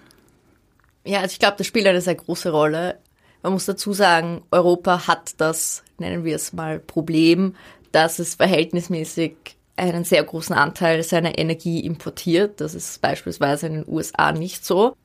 Ja, 1.04 1.20
also 1.20 1.34
ich 1.34 1.40
glaube, 1.40 1.56
das 1.58 1.68
spielt 1.68 1.86
eine 1.86 2.00
sehr 2.00 2.16
große 2.16 2.52
Rolle. 2.52 3.00
Man 3.46 3.54
muss 3.54 3.66
dazu 3.66 3.94
sagen, 3.94 4.42
Europa 4.50 5.06
hat 5.06 5.36
das, 5.38 5.84
nennen 6.00 6.24
wir 6.24 6.36
es 6.36 6.52
mal, 6.52 6.80
Problem, 6.80 7.56
dass 7.92 8.18
es 8.18 8.34
verhältnismäßig 8.34 9.36
einen 9.76 10.04
sehr 10.04 10.24
großen 10.24 10.56
Anteil 10.56 11.04
seiner 11.04 11.38
Energie 11.38 11.86
importiert. 11.86 12.60
Das 12.60 12.74
ist 12.74 13.04
beispielsweise 13.04 13.68
in 13.68 13.74
den 13.74 13.88
USA 13.88 14.32
nicht 14.32 14.66
so. 14.66 14.96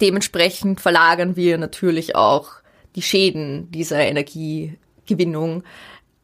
Dementsprechend 0.00 0.80
verlagern 0.80 1.34
wir 1.34 1.58
natürlich 1.58 2.14
auch 2.14 2.50
die 2.94 3.02
Schäden 3.02 3.72
dieser 3.72 3.98
Energiegewinnung 3.98 5.64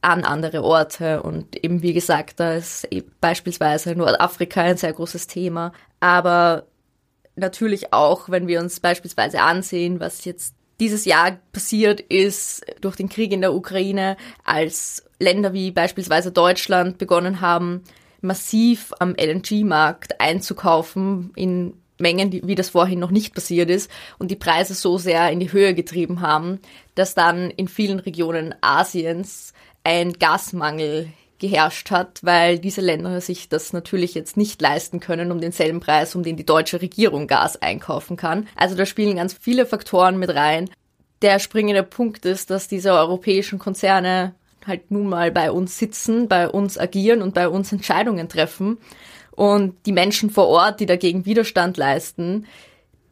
an 0.02 0.22
andere 0.22 0.62
Orte. 0.62 1.20
Und 1.24 1.64
eben 1.64 1.82
wie 1.82 1.94
gesagt, 1.94 2.38
da 2.38 2.54
ist 2.54 2.86
beispielsweise 3.20 3.96
Nordafrika 3.96 4.60
ein 4.60 4.76
sehr 4.76 4.92
großes 4.92 5.26
Thema. 5.26 5.72
Aber 5.98 6.68
natürlich 7.34 7.92
auch, 7.92 8.28
wenn 8.28 8.46
wir 8.46 8.60
uns 8.60 8.78
beispielsweise 8.78 9.40
ansehen, 9.42 9.98
was 9.98 10.24
jetzt 10.24 10.55
dieses 10.80 11.04
Jahr 11.04 11.38
passiert 11.52 12.00
ist 12.00 12.64
durch 12.80 12.96
den 12.96 13.08
Krieg 13.08 13.32
in 13.32 13.40
der 13.40 13.54
Ukraine, 13.54 14.16
als 14.44 15.04
Länder 15.18 15.52
wie 15.52 15.70
beispielsweise 15.70 16.32
Deutschland 16.32 16.98
begonnen 16.98 17.40
haben, 17.40 17.82
massiv 18.20 18.92
am 18.98 19.14
LNG-Markt 19.14 20.20
einzukaufen 20.20 21.32
in 21.36 21.74
Mengen, 21.98 22.30
die, 22.30 22.46
wie 22.46 22.54
das 22.54 22.68
vorhin 22.68 22.98
noch 22.98 23.10
nicht 23.10 23.34
passiert 23.34 23.70
ist, 23.70 23.90
und 24.18 24.30
die 24.30 24.36
Preise 24.36 24.74
so 24.74 24.98
sehr 24.98 25.30
in 25.30 25.40
die 25.40 25.52
Höhe 25.52 25.72
getrieben 25.74 26.20
haben, 26.20 26.60
dass 26.94 27.14
dann 27.14 27.50
in 27.50 27.68
vielen 27.68 28.00
Regionen 28.00 28.54
Asiens 28.60 29.54
ein 29.82 30.12
Gasmangel 30.12 31.08
geherrscht 31.38 31.90
hat, 31.90 32.20
weil 32.22 32.58
diese 32.58 32.80
Länder 32.80 33.20
sich 33.20 33.48
das 33.48 33.72
natürlich 33.72 34.14
jetzt 34.14 34.36
nicht 34.36 34.60
leisten 34.60 35.00
können 35.00 35.30
um 35.32 35.40
denselben 35.40 35.80
Preis, 35.80 36.14
um 36.14 36.22
den 36.22 36.36
die 36.36 36.46
deutsche 36.46 36.80
Regierung 36.80 37.26
Gas 37.26 37.60
einkaufen 37.60 38.16
kann. 38.16 38.48
Also 38.56 38.76
da 38.76 38.86
spielen 38.86 39.16
ganz 39.16 39.34
viele 39.34 39.66
Faktoren 39.66 40.18
mit 40.18 40.34
rein. 40.34 40.70
Der 41.22 41.38
springende 41.38 41.82
Punkt 41.82 42.24
ist, 42.26 42.50
dass 42.50 42.68
diese 42.68 42.92
europäischen 42.92 43.58
Konzerne 43.58 44.34
halt 44.66 44.90
nun 44.90 45.08
mal 45.08 45.30
bei 45.30 45.50
uns 45.50 45.78
sitzen, 45.78 46.28
bei 46.28 46.48
uns 46.48 46.78
agieren 46.78 47.22
und 47.22 47.34
bei 47.34 47.48
uns 47.48 47.72
Entscheidungen 47.72 48.28
treffen. 48.28 48.78
Und 49.30 49.74
die 49.86 49.92
Menschen 49.92 50.30
vor 50.30 50.48
Ort, 50.48 50.80
die 50.80 50.86
dagegen 50.86 51.26
Widerstand 51.26 51.76
leisten, 51.76 52.46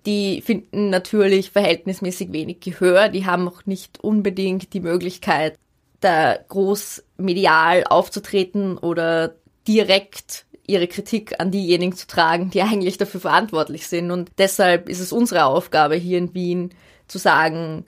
die 0.07 0.43
finden 0.43 0.90
natürlich 0.90 1.50
verhältnismäßig 1.50 2.33
wenig 2.33 2.61
Gehör. 2.61 3.09
Die 3.09 3.26
haben 3.26 3.49
auch 3.49 3.64
nicht 3.66 4.02
unbedingt 4.02 4.73
die 4.75 4.81
Möglichkeit, 4.81 5.59
da 6.04 6.38
groß 6.49 7.04
medial 7.16 7.84
aufzutreten 7.84 8.78
oder 8.78 9.34
direkt 9.66 10.44
ihre 10.66 10.88
Kritik 10.88 11.40
an 11.40 11.50
diejenigen 11.50 11.94
zu 11.94 12.06
tragen, 12.06 12.50
die 12.50 12.62
eigentlich 12.62 12.99
dafür 12.99 13.20
verantwortlich 13.20 13.87
sind. 13.87 14.11
Und 14.11 14.30
deshalb 14.38 14.88
ist 14.88 15.00
es 15.00 15.12
unsere 15.12 15.44
Aufgabe 15.44 15.96
hier 15.96 16.18
in 16.18 16.34
Wien 16.34 16.70
zu 17.08 17.18
sagen, 17.18 17.87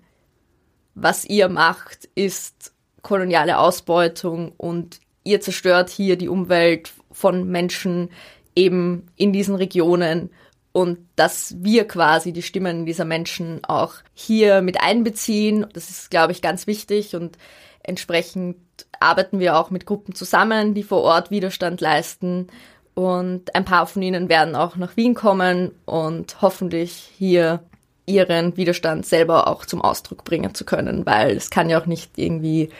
was 0.94 1.24
ihr 1.24 1.48
macht, 1.48 2.08
ist 2.14 2.72
koloniale 3.02 3.58
Ausbeutung 3.58 4.52
und 4.56 5.00
ihr 5.24 5.40
zerstört 5.40 5.90
hier 5.90 6.16
die 6.16 6.28
Umwelt 6.28 6.92
von 7.12 7.48
Menschen 7.48 8.10
eben 8.54 9.06
in 9.16 9.32
diesen 9.32 9.54
Regionen 9.54 10.30
und 10.72 10.98
dass 11.16 11.54
wir 11.58 11.86
quasi 11.86 12.32
die 12.32 12.42
Stimmen 12.42 12.86
dieser 12.86 13.04
Menschen 13.04 13.64
auch 13.64 13.94
hier 14.14 14.62
mit 14.62 14.80
einbeziehen. 14.80 15.66
Das 15.72 15.90
ist, 15.90 16.10
glaube 16.10 16.32
ich, 16.32 16.42
ganz 16.42 16.66
wichtig 16.66 17.14
und 17.14 17.38
entsprechend 17.86 18.56
arbeiten 19.00 19.38
wir 19.38 19.56
auch 19.56 19.70
mit 19.70 19.86
Gruppen 19.86 20.14
zusammen, 20.14 20.74
die 20.74 20.82
vor 20.82 21.02
Ort 21.02 21.30
Widerstand 21.30 21.80
leisten 21.80 22.48
und 22.94 23.54
ein 23.54 23.64
paar 23.64 23.86
von 23.86 24.02
ihnen 24.02 24.28
werden 24.28 24.56
auch 24.56 24.76
nach 24.76 24.96
Wien 24.96 25.14
kommen 25.14 25.72
und 25.84 26.40
hoffentlich 26.40 27.10
hier 27.16 27.62
ihren 28.06 28.56
Widerstand 28.56 29.04
selber 29.04 29.48
auch 29.48 29.66
zum 29.66 29.82
Ausdruck 29.82 30.24
bringen 30.24 30.54
zu 30.54 30.64
können, 30.64 31.04
weil 31.04 31.36
es 31.36 31.50
kann 31.50 31.68
ja 31.68 31.80
auch 31.80 31.86
nicht 31.86 32.12
irgendwie 32.16 32.70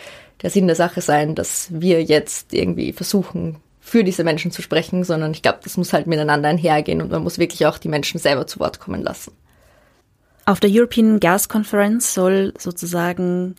der 0.42 0.50
Sinn 0.50 0.66
der 0.66 0.76
Sache 0.76 1.00
sein, 1.00 1.34
dass 1.34 1.68
wir 1.70 2.02
jetzt 2.02 2.54
irgendwie 2.54 2.92
versuchen, 2.92 3.56
für 3.80 4.04
diese 4.04 4.24
Menschen 4.24 4.50
zu 4.50 4.62
sprechen, 4.62 5.04
sondern 5.04 5.30
ich 5.32 5.42
glaube, 5.42 5.60
das 5.62 5.76
muss 5.76 5.92
halt 5.92 6.06
miteinander 6.06 6.48
einhergehen 6.48 7.00
und 7.00 7.10
man 7.10 7.22
muss 7.22 7.38
wirklich 7.38 7.66
auch 7.66 7.78
die 7.78 7.88
Menschen 7.88 8.18
selber 8.18 8.46
zu 8.46 8.58
Wort 8.58 8.80
kommen 8.80 9.02
lassen. 9.02 9.32
Auf 10.44 10.60
der 10.60 10.70
European 10.72 11.20
Gas 11.20 11.48
Conference 11.48 12.14
soll 12.14 12.52
sozusagen 12.58 13.56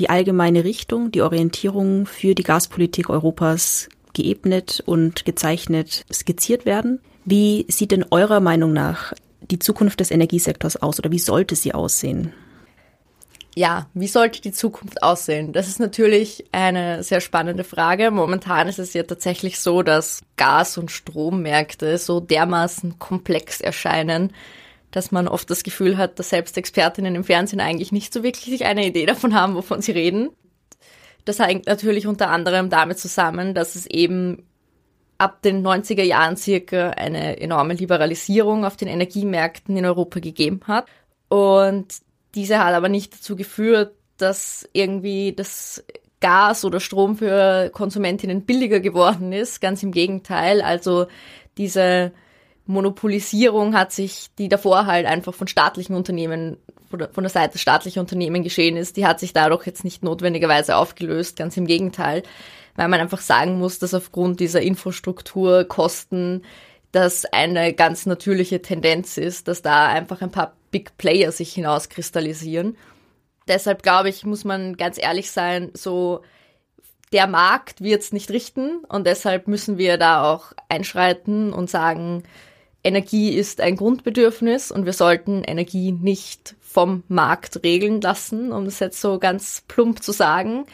die 0.00 0.08
allgemeine 0.08 0.64
Richtung, 0.64 1.12
die 1.12 1.20
Orientierung 1.20 2.06
für 2.06 2.34
die 2.34 2.42
Gaspolitik 2.42 3.10
Europas 3.10 3.88
geebnet 4.14 4.82
und 4.86 5.26
gezeichnet, 5.26 6.04
skizziert 6.10 6.64
werden. 6.64 7.00
Wie 7.26 7.66
sieht 7.68 7.92
denn 7.92 8.06
eurer 8.10 8.40
Meinung 8.40 8.72
nach 8.72 9.12
die 9.42 9.58
Zukunft 9.58 10.00
des 10.00 10.10
Energiesektors 10.10 10.78
aus 10.78 10.98
oder 10.98 11.12
wie 11.12 11.18
sollte 11.18 11.54
sie 11.54 11.74
aussehen? 11.74 12.32
Ja, 13.54 13.88
wie 13.94 14.06
sollte 14.06 14.40
die 14.40 14.52
Zukunft 14.52 15.02
aussehen? 15.02 15.52
Das 15.52 15.68
ist 15.68 15.80
natürlich 15.80 16.46
eine 16.52 17.02
sehr 17.02 17.20
spannende 17.20 17.64
Frage. 17.64 18.10
Momentan 18.10 18.68
ist 18.68 18.78
es 18.78 18.94
ja 18.94 19.02
tatsächlich 19.02 19.60
so, 19.60 19.82
dass 19.82 20.22
Gas- 20.36 20.78
und 20.78 20.90
Strommärkte 20.90 21.98
so 21.98 22.20
dermaßen 22.20 22.98
komplex 22.98 23.60
erscheinen, 23.60 24.32
dass 24.90 25.12
man 25.12 25.28
oft 25.28 25.48
das 25.50 25.62
Gefühl 25.62 25.96
hat, 25.96 26.18
dass 26.18 26.30
selbst 26.30 26.56
Expertinnen 26.56 27.14
im 27.14 27.24
Fernsehen 27.24 27.60
eigentlich 27.60 27.92
nicht 27.92 28.12
so 28.12 28.22
wirklich 28.22 28.64
eine 28.64 28.86
Idee 28.86 29.06
davon 29.06 29.34
haben, 29.34 29.54
wovon 29.54 29.82
sie 29.82 29.92
reden. 29.92 30.30
Das 31.24 31.38
hängt 31.38 31.66
natürlich 31.66 32.06
unter 32.06 32.30
anderem 32.30 32.70
damit 32.70 32.98
zusammen, 32.98 33.54
dass 33.54 33.74
es 33.74 33.86
eben 33.86 34.44
ab 35.18 35.42
den 35.42 35.64
90er 35.64 36.02
Jahren 36.02 36.36
circa 36.36 36.90
eine 36.90 37.40
enorme 37.40 37.74
Liberalisierung 37.74 38.64
auf 38.64 38.76
den 38.76 38.88
Energiemärkten 38.88 39.76
in 39.76 39.84
Europa 39.84 40.18
gegeben 40.18 40.60
hat. 40.66 40.86
Und 41.28 41.86
diese 42.34 42.58
hat 42.58 42.74
aber 42.74 42.88
nicht 42.88 43.14
dazu 43.14 43.36
geführt, 43.36 43.94
dass 44.16 44.68
irgendwie 44.72 45.34
das 45.34 45.84
Gas 46.20 46.64
oder 46.64 46.80
Strom 46.80 47.16
für 47.16 47.70
Konsumentinnen 47.70 48.42
billiger 48.42 48.80
geworden 48.80 49.32
ist. 49.32 49.60
Ganz 49.60 49.82
im 49.82 49.92
Gegenteil. 49.92 50.62
Also 50.62 51.06
diese 51.58 52.12
Monopolisierung 52.70 53.74
hat 53.74 53.92
sich, 53.92 54.28
die 54.38 54.48
davor 54.48 54.86
halt 54.86 55.06
einfach 55.06 55.34
von 55.34 55.48
staatlichen 55.48 55.94
Unternehmen, 55.94 56.56
von 56.88 57.22
der 57.22 57.30
Seite 57.30 57.58
staatlicher 57.58 58.00
Unternehmen 58.00 58.42
geschehen 58.42 58.76
ist, 58.76 58.96
die 58.96 59.06
hat 59.06 59.20
sich 59.20 59.32
dadurch 59.32 59.66
jetzt 59.66 59.84
nicht 59.84 60.02
notwendigerweise 60.02 60.76
aufgelöst, 60.76 61.36
ganz 61.36 61.56
im 61.56 61.66
Gegenteil, 61.66 62.22
weil 62.76 62.88
man 62.88 63.00
einfach 63.00 63.20
sagen 63.20 63.58
muss, 63.58 63.78
dass 63.78 63.94
aufgrund 63.94 64.40
dieser 64.40 64.62
Infrastrukturkosten 64.62 66.44
das 66.92 67.24
eine 67.26 67.72
ganz 67.74 68.06
natürliche 68.06 68.62
Tendenz 68.62 69.16
ist, 69.16 69.46
dass 69.46 69.62
da 69.62 69.86
einfach 69.86 70.22
ein 70.22 70.32
paar 70.32 70.56
Big 70.70 70.96
Player 70.98 71.30
sich 71.30 71.52
hinauskristallisieren. 71.52 72.76
Deshalb 73.46 73.82
glaube 73.82 74.08
ich, 74.08 74.24
muss 74.24 74.44
man 74.44 74.76
ganz 74.76 74.98
ehrlich 75.00 75.30
sein, 75.30 75.70
so 75.74 76.22
der 77.12 77.26
Markt 77.26 77.80
wird 77.80 78.02
es 78.02 78.12
nicht 78.12 78.30
richten 78.30 78.84
und 78.88 79.06
deshalb 79.06 79.48
müssen 79.48 79.78
wir 79.78 79.98
da 79.98 80.32
auch 80.32 80.52
einschreiten 80.68 81.52
und 81.52 81.68
sagen, 81.68 82.22
Energie 82.82 83.30
ist 83.30 83.60
ein 83.60 83.76
Grundbedürfnis 83.76 84.70
und 84.70 84.86
wir 84.86 84.92
sollten 84.92 85.44
Energie 85.44 85.92
nicht 85.92 86.56
vom 86.60 87.02
Markt 87.08 87.62
regeln 87.62 88.00
lassen, 88.00 88.52
um 88.52 88.64
das 88.64 88.78
jetzt 88.78 89.00
so 89.00 89.18
ganz 89.18 89.62
plump 89.68 90.02
zu 90.02 90.12
sagen. 90.12 90.64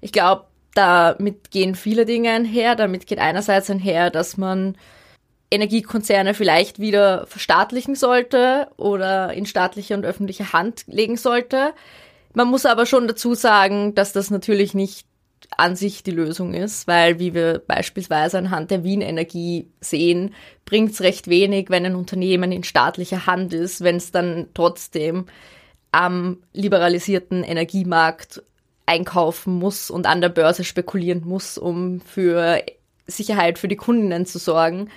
Ich 0.00 0.12
glaube, 0.12 0.46
damit 0.74 1.50
gehen 1.50 1.74
viele 1.74 2.06
Dinge 2.06 2.30
einher. 2.30 2.74
Damit 2.74 3.06
geht 3.06 3.18
einerseits 3.18 3.68
einher, 3.70 4.10
dass 4.10 4.36
man 4.36 4.76
Energiekonzerne 5.50 6.32
vielleicht 6.32 6.78
wieder 6.78 7.26
verstaatlichen 7.26 7.94
sollte 7.94 8.68
oder 8.78 9.34
in 9.34 9.44
staatliche 9.44 9.94
und 9.94 10.06
öffentliche 10.06 10.54
Hand 10.54 10.84
legen 10.86 11.18
sollte. 11.18 11.74
Man 12.32 12.48
muss 12.48 12.64
aber 12.64 12.86
schon 12.86 13.06
dazu 13.06 13.34
sagen, 13.34 13.94
dass 13.94 14.14
das 14.14 14.30
natürlich 14.30 14.72
nicht 14.72 15.06
an 15.58 15.76
sich 15.76 16.02
die 16.02 16.10
Lösung 16.10 16.54
ist, 16.54 16.86
weil 16.86 17.18
wie 17.18 17.34
wir 17.34 17.60
beispielsweise 17.66 18.38
anhand 18.38 18.70
der 18.70 18.84
Wien 18.84 19.00
Energie 19.00 19.68
sehen, 19.80 20.34
bringt 20.64 20.92
es 20.92 21.00
recht 21.00 21.28
wenig, 21.28 21.70
wenn 21.70 21.86
ein 21.86 21.94
Unternehmen 21.94 22.52
in 22.52 22.64
staatlicher 22.64 23.26
Hand 23.26 23.52
ist, 23.52 23.82
wenn 23.82 23.96
es 23.96 24.10
dann 24.10 24.48
trotzdem 24.54 25.26
am 25.92 26.38
liberalisierten 26.52 27.44
Energiemarkt 27.44 28.42
einkaufen 28.86 29.54
muss 29.54 29.90
und 29.90 30.06
an 30.06 30.20
der 30.20 30.28
Börse 30.28 30.64
spekulieren 30.64 31.22
muss, 31.24 31.58
um 31.58 32.00
für 32.00 32.62
Sicherheit 33.06 33.58
für 33.58 33.68
die 33.68 33.76
Kundinnen 33.76 34.26
zu 34.26 34.38
sorgen. 34.38 34.88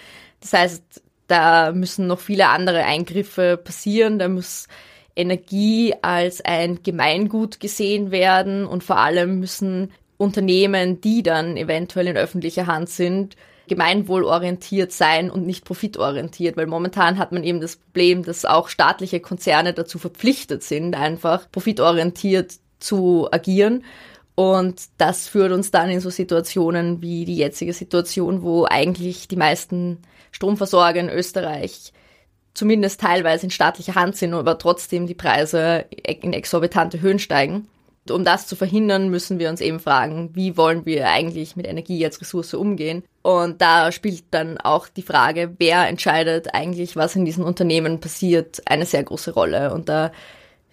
Das 0.41 0.53
heißt, 0.53 1.01
da 1.27 1.71
müssen 1.71 2.07
noch 2.07 2.19
viele 2.19 2.50
andere 2.50 2.83
Eingriffe 2.83 3.57
passieren, 3.57 4.19
da 4.19 4.27
muss 4.27 4.67
Energie 5.15 5.93
als 6.01 6.41
ein 6.41 6.83
Gemeingut 6.83 7.59
gesehen 7.59 8.12
werden 8.12 8.65
und 8.65 8.83
vor 8.83 8.97
allem 8.97 9.39
müssen 9.39 9.91
Unternehmen, 10.17 11.01
die 11.01 11.24
dann 11.24 11.57
eventuell 11.57 12.07
in 12.07 12.17
öffentlicher 12.17 12.67
Hand 12.67 12.89
sind, 12.89 13.36
gemeinwohlorientiert 13.67 14.91
sein 14.91 15.31
und 15.31 15.45
nicht 15.45 15.65
profitorientiert, 15.65 16.55
weil 16.55 16.67
momentan 16.67 17.17
hat 17.17 17.31
man 17.31 17.43
eben 17.43 17.62
das 17.62 17.77
Problem, 17.77 18.24
dass 18.24 18.45
auch 18.45 18.69
staatliche 18.69 19.19
Konzerne 19.19 19.74
dazu 19.74 19.98
verpflichtet 19.98 20.63
sind, 20.63 20.95
einfach 20.95 21.50
profitorientiert 21.51 22.55
zu 22.79 23.27
agieren. 23.31 23.84
Und 24.36 24.81
das 24.98 25.27
führt 25.27 25.51
uns 25.51 25.72
dann 25.72 25.89
in 25.89 26.01
so 26.01 26.10
Situationen 26.10 27.01
wie 27.01 27.25
die 27.25 27.38
jetzige 27.38 27.74
Situation, 27.74 28.43
wo 28.43 28.65
eigentlich 28.65 29.27
die 29.27 29.38
meisten 29.38 30.00
Stromversorger 30.31 31.00
in 31.00 31.10
Österreich 31.10 31.93
zumindest 32.53 33.01
teilweise 33.01 33.45
in 33.45 33.51
staatlicher 33.51 33.95
Hand 33.95 34.15
sind, 34.15 34.34
aber 34.34 34.57
trotzdem 34.57 35.07
die 35.07 35.13
Preise 35.13 35.86
in 36.22 36.34
exorbitante 36.34 37.01
Höhen 37.01 37.19
steigen. 37.19 37.67
Um 38.09 38.24
das 38.24 38.45
zu 38.45 38.55
verhindern, 38.55 39.09
müssen 39.09 39.39
wir 39.39 39.50
uns 39.50 39.62
eben 39.62 39.79
fragen, 39.79 40.29
wie 40.33 40.57
wollen 40.57 40.85
wir 40.85 41.09
eigentlich 41.09 41.55
mit 41.55 41.65
Energie 41.65 42.05
als 42.05 42.21
Ressource 42.21 42.53
umgehen? 42.53 43.03
Und 43.24 43.62
da 43.62 43.91
spielt 43.91 44.25
dann 44.29 44.59
auch 44.59 44.88
die 44.88 45.01
Frage, 45.01 45.55
wer 45.57 45.88
entscheidet 45.88 46.53
eigentlich, 46.53 46.95
was 46.95 47.15
in 47.15 47.25
diesen 47.25 47.43
Unternehmen 47.43 48.00
passiert, 48.00 48.62
eine 48.65 48.85
sehr 48.85 49.03
große 49.03 49.33
Rolle. 49.33 49.74
Und 49.74 49.89
da 49.89 50.12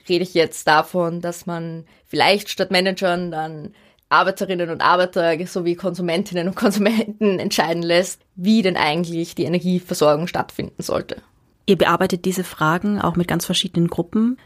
rede 0.09 0.25
ich 0.25 0.35
jetzt 0.35 0.67
davon, 0.67 1.23
dass 1.23 1.47
man 1.47 1.85
vielleicht 2.07 2.51
statt 2.51 2.71
Managern 2.71 3.31
dann 3.31 3.73
Arbeiterinnen 4.11 4.69
und 4.69 4.83
Arbeiter 4.83 5.35
sowie 5.47 5.75
Konsumentinnen 5.75 6.49
und 6.49 6.55
Konsumenten 6.55 7.39
entscheiden 7.39 7.83
lässt, 7.83 8.21
wie 8.35 8.61
denn 8.61 8.77
eigentlich 8.77 9.35
die 9.35 9.45
Energieversorgung 9.45 10.27
stattfinden 10.27 10.83
sollte. 10.83 11.23
Ihr 11.65 11.79
bearbeitet 11.79 12.27
diese 12.27 12.45
Fragen 12.45 13.01
auch 13.01 13.17
mit 13.17 13.29
ganz 13.29 13.47
verschiedenen 13.47 13.89
Gruppen. 13.89 14.37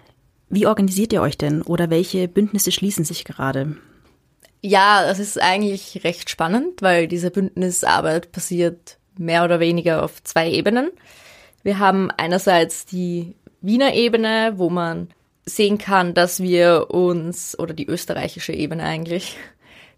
Wie 0.48 0.66
organisiert 0.66 1.12
ihr 1.12 1.22
euch 1.22 1.36
denn 1.36 1.62
oder 1.62 1.90
welche 1.90 2.28
Bündnisse 2.28 2.72
schließen 2.72 3.04
sich 3.04 3.24
gerade? 3.24 3.76
Ja, 4.62 5.04
das 5.06 5.18
ist 5.18 5.40
eigentlich 5.40 6.02
recht 6.04 6.30
spannend, 6.30 6.82
weil 6.82 7.08
diese 7.08 7.30
Bündnisarbeit 7.30 8.32
passiert 8.32 8.98
mehr 9.18 9.44
oder 9.44 9.60
weniger 9.60 10.02
auf 10.02 10.22
zwei 10.22 10.50
Ebenen. 10.50 10.90
Wir 11.62 11.78
haben 11.78 12.10
einerseits 12.10 12.86
die 12.86 13.34
Wiener 13.60 13.94
Ebene, 13.94 14.54
wo 14.56 14.70
man 14.70 15.08
sehen 15.44 15.78
kann, 15.78 16.14
dass 16.14 16.40
wir 16.40 16.90
uns, 16.90 17.58
oder 17.58 17.74
die 17.74 17.86
österreichische 17.86 18.52
Ebene 18.52 18.82
eigentlich, 18.82 19.36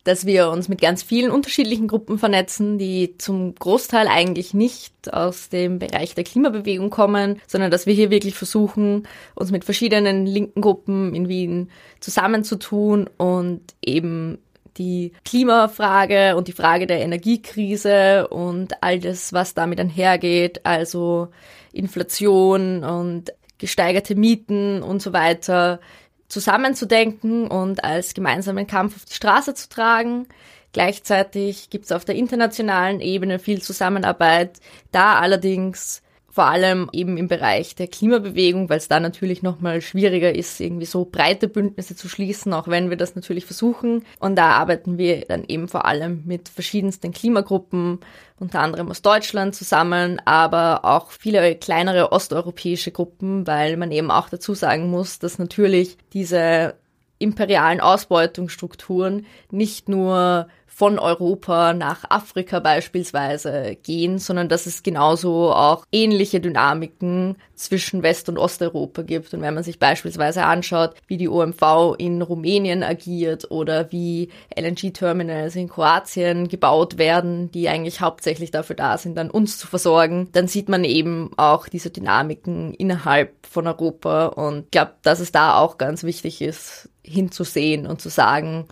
dass 0.09 0.25
wir 0.25 0.49
uns 0.49 0.71
mit 0.71 0.81
ganz 0.81 1.03
vielen 1.03 1.31
unterschiedlichen 1.31 1.87
Gruppen 1.87 2.19
vernetzen, 2.19 2.79
die 2.79 3.19
zum 3.19 3.55
Großteil 3.55 4.09
eigentlich 4.09 4.55
nicht 4.55 5.13
aus 5.13 5.51
dem 5.51 5.79
Bereich 5.79 6.15
der 6.15 6.25
Klimabewegung 6.25 6.89
kommen, 6.89 7.43
sondern 7.47 7.71
dass 7.71 7.85
wir 7.85 7.93
hier 7.93 8.09
wirklich 8.09 8.35
versuchen, 8.35 9.07
uns 9.35 9.51
mit 9.51 9.65
verschiedenen 9.65 10.25
linken 10.25 10.63
Gruppen 10.63 11.15
in 11.15 11.29
Wien 11.29 11.71
zusammenzutun 12.01 13.11
und 13.19 13.61
eben 13.85 14.39
die 14.79 15.13
Klimafrage 15.27 16.37
und 16.37 16.49
die 16.49 16.53
Frage 16.53 16.87
der 16.87 17.01
Energiekrise 17.01 18.29
und 18.29 18.83
all 18.83 19.01
das, 19.01 19.35
was 19.35 19.53
damit 19.53 19.79
einhergeht, 19.79 20.65
also 20.65 21.29
Inflation 21.71 22.83
und 22.83 23.33
gesteigerte 23.59 24.15
Mieten 24.15 24.83
und 24.83 25.03
so 25.03 25.13
weiter, 25.13 25.81
zusammenzudenken 26.29 27.49
und 27.49 27.85
als 27.85 28.15
gemeinsamen 28.15 28.67
Kampf 28.67 28.97
auf 28.97 29.05
die 29.05 29.15
Straße 29.15 29.55
zu 29.55 29.69
tragen. 29.69 30.29
Gleichzeitig 30.73 31.71
gibt 31.71 31.87
es 31.87 31.93
auf 31.93 32.05
der 32.05 32.15
internationalen 32.15 33.01
Ebene 33.01 33.39
viel 33.39 33.63
Zusammenarbeit, 33.63 34.61
da 34.93 35.19
allerdings 35.19 36.03
vor 36.39 36.47
allem 36.47 36.89
eben 36.93 37.17
im 37.17 37.27
Bereich 37.27 37.75
der 37.75 37.89
Klimabewegung, 37.89 38.71
weil 38.71 38.79
es 38.79 38.87
da 38.87 39.01
natürlich 39.01 39.43
nochmal 39.43 39.83
schwieriger 39.83 40.33
ist, 40.33 40.61
irgendwie 40.61 40.87
so 40.87 41.05
breite 41.05 41.49
Bündnisse 41.49 41.97
zu 41.97 42.09
schließen, 42.09 42.53
auch 42.53 42.69
wenn 42.69 42.91
wir 42.91 42.97
das 42.97 43.17
natürlich 43.17 43.45
versuchen. 43.45 44.05
Und 44.21 44.37
da 44.37 44.51
arbeiten 44.51 44.99
wir 44.99 45.23
dann 45.23 45.43
eben 45.49 45.67
vor 45.67 45.85
allem 45.85 46.23
mit 46.27 46.49
verschiedensten 46.49 47.11
Klimagruppen, 47.11 47.99
unter 48.39 48.61
anderem 48.61 48.89
aus 48.89 49.03
Deutschland 49.03 49.57
zusammen, 49.57 50.23
aber 50.27 50.85
auch 50.85 51.11
viele 51.11 51.57
kleinere 51.57 52.13
osteuropäische 52.13 52.93
Gruppen, 52.93 53.45
weil 53.49 53.77
man 53.77 53.91
eben 53.91 54.13
auch 54.13 54.29
dazu 54.29 54.55
sagen 54.55 54.91
muss, 54.91 55.19
dass 55.19 55.41
natürlich 55.41 55.99
diese 56.13 56.77
imperialen 57.19 57.81
Ausbeutungsstrukturen 57.81 59.27
nicht 59.51 59.89
nur 59.89 60.47
von 60.79 61.01
Europa 61.01 61.73
nach 61.73 62.05
Afrika 62.09 62.61
beispielsweise 62.61 63.77
gehen, 63.83 64.21
sondern 64.21 64.49
dass 64.49 64.67
es 64.67 64.85
genauso 64.85 65.53
auch 65.53 65.85
ähnliche 65.91 66.39
Dynamiken 66.39 67.35
zwischen 67.57 68.05
West- 68.05 68.29
und 68.29 68.39
Osteuropa 68.39 69.03
gibt. 69.03 69.35
Und 69.35 69.41
wenn 69.41 69.55
man 69.55 69.65
sich 69.65 69.81
beispielsweise 69.81 70.45
anschaut, 70.45 70.95
wie 71.09 71.17
die 71.17 71.29
OMV 71.29 71.97
in 71.99 72.23
Rumänien 72.23 72.85
agiert 72.85 73.51
oder 73.51 73.91
wie 73.91 74.29
LNG-Terminals 74.57 75.57
in 75.57 75.69
Kroatien 75.69 76.47
gebaut 76.47 76.97
werden, 76.97 77.51
die 77.51 77.69
eigentlich 77.69 78.01
hauptsächlich 78.01 78.53
dafür 78.53 78.77
da 78.77 78.99
sind, 78.99 79.19
dann 79.19 79.33
uns 79.33 79.59
zu 79.59 79.67
versorgen, 79.67 80.29
dann 80.31 80.47
sieht 80.47 80.69
man 80.69 80.85
eben 80.85 81.33
auch 81.37 81.67
diese 81.67 81.91
Dynamiken 81.91 82.73
innerhalb 82.75 83.35
von 83.45 83.67
Europa. 83.67 84.27
Und 84.27 84.67
ich 84.67 84.71
glaube, 84.71 84.93
dass 85.03 85.19
es 85.19 85.33
da 85.33 85.59
auch 85.59 85.77
ganz 85.77 86.05
wichtig 86.05 86.41
ist, 86.41 86.89
hinzusehen 87.03 87.85
und 87.85 88.01
zu 88.01 88.11
sagen, 88.11 88.69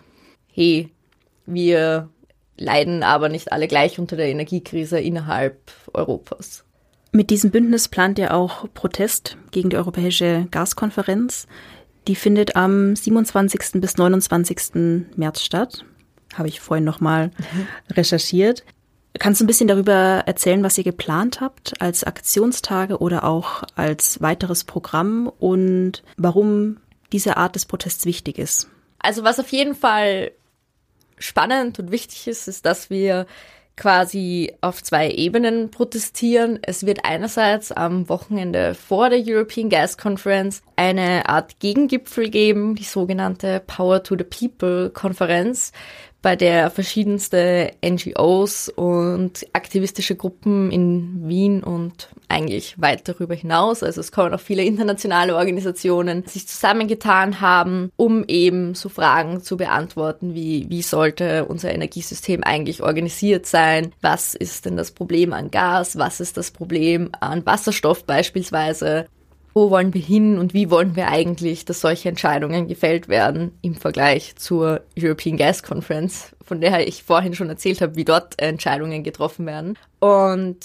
hey, 0.53 0.89
wir 1.47 2.09
leiden 2.57 3.03
aber 3.03 3.29
nicht 3.29 3.51
alle 3.51 3.67
gleich 3.67 3.97
unter 3.99 4.15
der 4.15 4.27
Energiekrise 4.27 4.99
innerhalb 4.99 5.71
Europas. 5.93 6.63
Mit 7.11 7.29
diesem 7.29 7.51
Bündnis 7.51 7.87
plant 7.87 8.19
ihr 8.19 8.33
auch 8.33 8.71
Protest 8.73 9.37
gegen 9.51 9.69
die 9.69 9.77
Europäische 9.77 10.47
Gaskonferenz. 10.51 11.47
Die 12.07 12.15
findet 12.15 12.55
am 12.55 12.95
27. 12.95 13.81
bis 13.81 13.97
29. 13.97 15.07
März 15.15 15.41
statt. 15.41 15.85
Habe 16.35 16.47
ich 16.47 16.59
vorhin 16.59 16.83
nochmal 16.83 17.31
recherchiert. 17.91 18.63
Kannst 19.19 19.41
du 19.41 19.45
ein 19.45 19.47
bisschen 19.47 19.67
darüber 19.67 20.23
erzählen, 20.25 20.63
was 20.63 20.77
ihr 20.77 20.83
geplant 20.83 21.41
habt 21.41 21.81
als 21.81 22.03
Aktionstage 22.03 22.99
oder 22.99 23.23
auch 23.23 23.63
als 23.75 24.21
weiteres 24.21 24.63
Programm 24.63 25.31
und 25.39 26.03
warum 26.17 26.77
diese 27.11 27.37
Art 27.37 27.55
des 27.55 27.65
Protests 27.65 28.05
wichtig 28.05 28.37
ist? 28.37 28.69
Also 28.99 29.23
was 29.23 29.39
auf 29.39 29.51
jeden 29.51 29.73
Fall 29.73 30.31
spannend 31.17 31.79
und 31.79 31.91
wichtig 31.91 32.27
ist, 32.27 32.47
ist, 32.47 32.65
dass 32.65 32.89
wir 32.89 33.25
quasi 33.77 34.53
auf 34.61 34.83
zwei 34.83 35.09
Ebenen 35.11 35.69
protestieren. 35.69 36.59
Es 36.63 36.85
wird 36.85 37.05
einerseits 37.05 37.71
am 37.71 38.09
Wochenende 38.09 38.73
vor 38.73 39.09
der 39.09 39.21
European 39.23 39.69
Gas 39.69 39.97
Conference 39.97 40.63
eine 40.75 41.29
Art 41.29 41.59
Gegengipfel 41.59 42.29
geben, 42.29 42.75
die 42.75 42.83
sogenannte 42.83 43.61
Power 43.65 44.03
to 44.03 44.15
the 44.17 44.23
People 44.23 44.89
Konferenz, 44.89 45.71
bei 46.21 46.35
der 46.35 46.69
verschiedenste 46.69 47.71
NGOs 47.85 48.69
und 48.69 49.45
aktivistische 49.53 50.15
Gruppen 50.15 50.71
in 50.71 51.27
Wien 51.27 51.63
und 51.63 52.09
eigentlich 52.27 52.75
weit 52.79 53.07
darüber 53.07 53.35
hinaus, 53.35 53.83
also 53.83 54.01
es 54.01 54.11
kommen 54.11 54.33
auch 54.33 54.39
viele 54.39 54.63
internationale 54.63 55.35
Organisationen, 55.35 56.25
sich 56.25 56.47
zusammengetan 56.47 57.39
haben, 57.39 57.91
um 57.95 58.25
eben 58.27 58.75
so 58.75 58.89
Fragen 58.89 59.41
zu 59.41 59.57
beantworten, 59.57 60.33
wie 60.33 60.65
wie 60.69 60.81
sollte 60.81 61.45
unser 61.45 61.73
Energiesystem 61.73 62.43
eigentlich 62.43 62.83
organisiert 62.83 63.45
sein? 63.45 63.93
Was 64.01 64.33
ist 64.33 64.65
denn 64.65 64.77
das 64.77 64.91
Problem 64.91 65.33
an 65.33 65.51
Gas? 65.51 65.97
Was 65.97 66.19
ist 66.19 66.37
das 66.37 66.51
Problem 66.51 67.09
an 67.19 67.45
Wasserstoff 67.45 68.05
beispielsweise? 68.05 69.07
Wo 69.57 69.71
wollen 69.71 69.95
wir 69.95 70.01
hin 70.01 70.37
und 70.37 70.53
wie 70.53 70.69
wollen 70.69 70.95
wir 70.95 71.07
eigentlich, 71.07 71.65
dass 71.65 71.81
solche 71.81 72.09
Entscheidungen 72.09 72.67
gefällt 72.67 73.07
werden 73.07 73.57
im 73.63 73.73
Vergleich 73.73 74.35
zur 74.35 74.81
European 74.95 75.35
Gas 75.35 75.63
Conference, 75.63 76.35
von 76.43 76.61
der 76.61 76.87
ich 76.87 77.01
vorhin 77.01 77.33
schon 77.33 77.49
erzählt 77.49 77.81
habe, 77.81 77.95
wie 77.95 78.05
dort 78.05 78.39
Entscheidungen 78.39 79.01
getroffen 79.01 79.47
werden. 79.47 79.75
Und 79.97 80.57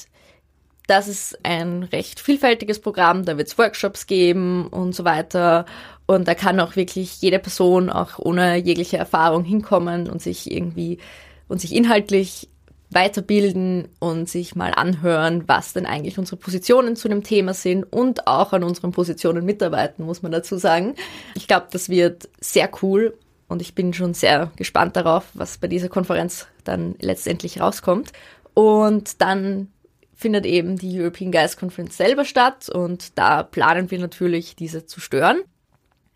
das 0.89 1.09
ist 1.09 1.39
ein 1.43 1.85
recht 1.85 2.21
vielfältiges 2.21 2.81
Programm, 2.81 3.25
da 3.25 3.39
wird 3.39 3.49
es 3.49 3.57
Workshops 3.57 4.07
geben 4.07 4.67
und 4.67 4.95
so 4.95 5.05
weiter. 5.05 5.65
Und 6.05 6.29
da 6.29 6.35
kann 6.35 6.61
auch 6.61 6.77
wirklich 6.77 7.23
jede 7.23 7.39
Person 7.39 7.89
auch 7.89 8.19
ohne 8.19 8.57
jegliche 8.57 8.99
Erfahrung 8.99 9.43
hinkommen 9.43 10.07
und 10.07 10.21
sich 10.21 10.53
irgendwie 10.53 10.99
und 11.49 11.63
sich 11.63 11.75
inhaltlich 11.75 12.51
weiterbilden 12.95 13.89
und 13.99 14.29
sich 14.29 14.55
mal 14.55 14.73
anhören, 14.75 15.45
was 15.47 15.73
denn 15.73 15.87
eigentlich 15.87 16.19
unsere 16.19 16.37
Positionen 16.37 16.97
zu 16.97 17.09
dem 17.09 17.23
Thema 17.23 17.55
sind 17.55 17.85
und 17.85 18.27
auch 18.27 18.53
an 18.53 18.65
unseren 18.65 18.93
Positionen 18.93 19.45
mitarbeiten, 19.45 20.05
muss 20.05 20.23
man 20.23 20.33
dazu 20.33 20.57
sagen. 20.57 20.95
Ich 21.35 21.49
glaube, 21.49 21.67
das 21.71 21.89
wird 21.89 22.29
sehr 22.41 22.71
cool 22.83 23.17
und 23.49 23.63
ich 23.63 23.75
bin 23.75 23.93
schon 23.93 24.15
sehr 24.15 24.51
gespannt 24.57 24.97
darauf, 24.97 25.25
was 25.35 25.59
bei 25.59 25.69
dieser 25.69 25.89
Konferenz 25.89 26.47
dann 26.65 26.95
letztendlich 27.01 27.61
rauskommt. 27.61 28.13
Und 28.55 29.21
dann 29.21 29.69
findet 30.15 30.47
eben 30.47 30.77
die 30.77 31.01
European 31.01 31.33
Guys 31.33 31.57
Conference 31.57 31.97
selber 31.97 32.25
statt 32.25 32.69
und 32.69 33.19
da 33.19 33.43
planen 33.43 33.91
wir 33.91 33.99
natürlich, 33.99 34.57
diese 34.57 34.87
zu 34.87 35.01
stören. 35.01 35.43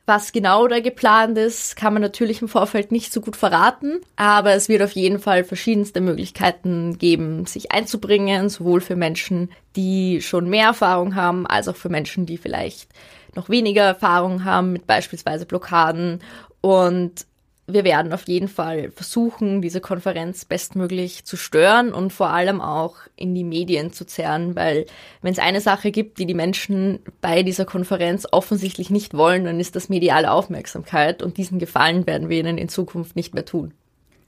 Was 0.08 0.30
genau 0.30 0.68
da 0.68 0.78
geplant 0.78 1.36
ist, 1.36 1.74
kann 1.74 1.92
man 1.92 2.00
natürlich 2.00 2.40
im 2.40 2.46
Vorfeld 2.46 2.92
nicht 2.92 3.12
so 3.12 3.20
gut 3.20 3.34
verraten, 3.34 4.00
aber 4.14 4.52
es 4.52 4.68
wird 4.68 4.82
auf 4.82 4.92
jeden 4.92 5.18
Fall 5.18 5.42
verschiedenste 5.42 6.00
Möglichkeiten 6.00 6.96
geben, 6.96 7.44
sich 7.46 7.72
einzubringen, 7.72 8.48
sowohl 8.48 8.80
für 8.80 8.94
Menschen, 8.94 9.50
die 9.74 10.22
schon 10.22 10.48
mehr 10.48 10.68
Erfahrung 10.68 11.16
haben, 11.16 11.44
als 11.44 11.66
auch 11.66 11.74
für 11.74 11.88
Menschen, 11.88 12.24
die 12.24 12.38
vielleicht 12.38 12.88
noch 13.34 13.48
weniger 13.48 13.82
Erfahrung 13.82 14.44
haben 14.44 14.72
mit 14.72 14.86
beispielsweise 14.86 15.44
Blockaden. 15.44 16.20
Und 16.60 17.26
wir 17.68 17.84
werden 17.84 18.12
auf 18.12 18.28
jeden 18.28 18.48
Fall 18.48 18.92
versuchen, 18.92 19.60
diese 19.60 19.80
Konferenz 19.80 20.44
bestmöglich 20.44 21.24
zu 21.24 21.36
stören 21.36 21.92
und 21.92 22.12
vor 22.12 22.30
allem 22.30 22.60
auch 22.60 22.96
in 23.16 23.34
die 23.34 23.44
Medien 23.44 23.92
zu 23.92 24.06
zerren, 24.06 24.54
weil 24.54 24.86
wenn 25.20 25.32
es 25.32 25.40
eine 25.40 25.60
Sache 25.60 25.90
gibt, 25.90 26.18
die 26.18 26.26
die 26.26 26.34
Menschen 26.34 27.00
bei 27.20 27.42
dieser 27.42 27.64
Konferenz 27.64 28.26
offensichtlich 28.30 28.90
nicht 28.90 29.14
wollen, 29.14 29.44
dann 29.44 29.58
ist 29.58 29.74
das 29.74 29.88
mediale 29.88 30.30
Aufmerksamkeit 30.30 31.22
und 31.22 31.38
diesen 31.38 31.58
Gefallen 31.58 32.06
werden 32.06 32.28
wir 32.28 32.38
ihnen 32.38 32.58
in 32.58 32.68
Zukunft 32.68 33.16
nicht 33.16 33.34
mehr 33.34 33.44
tun. 33.44 33.74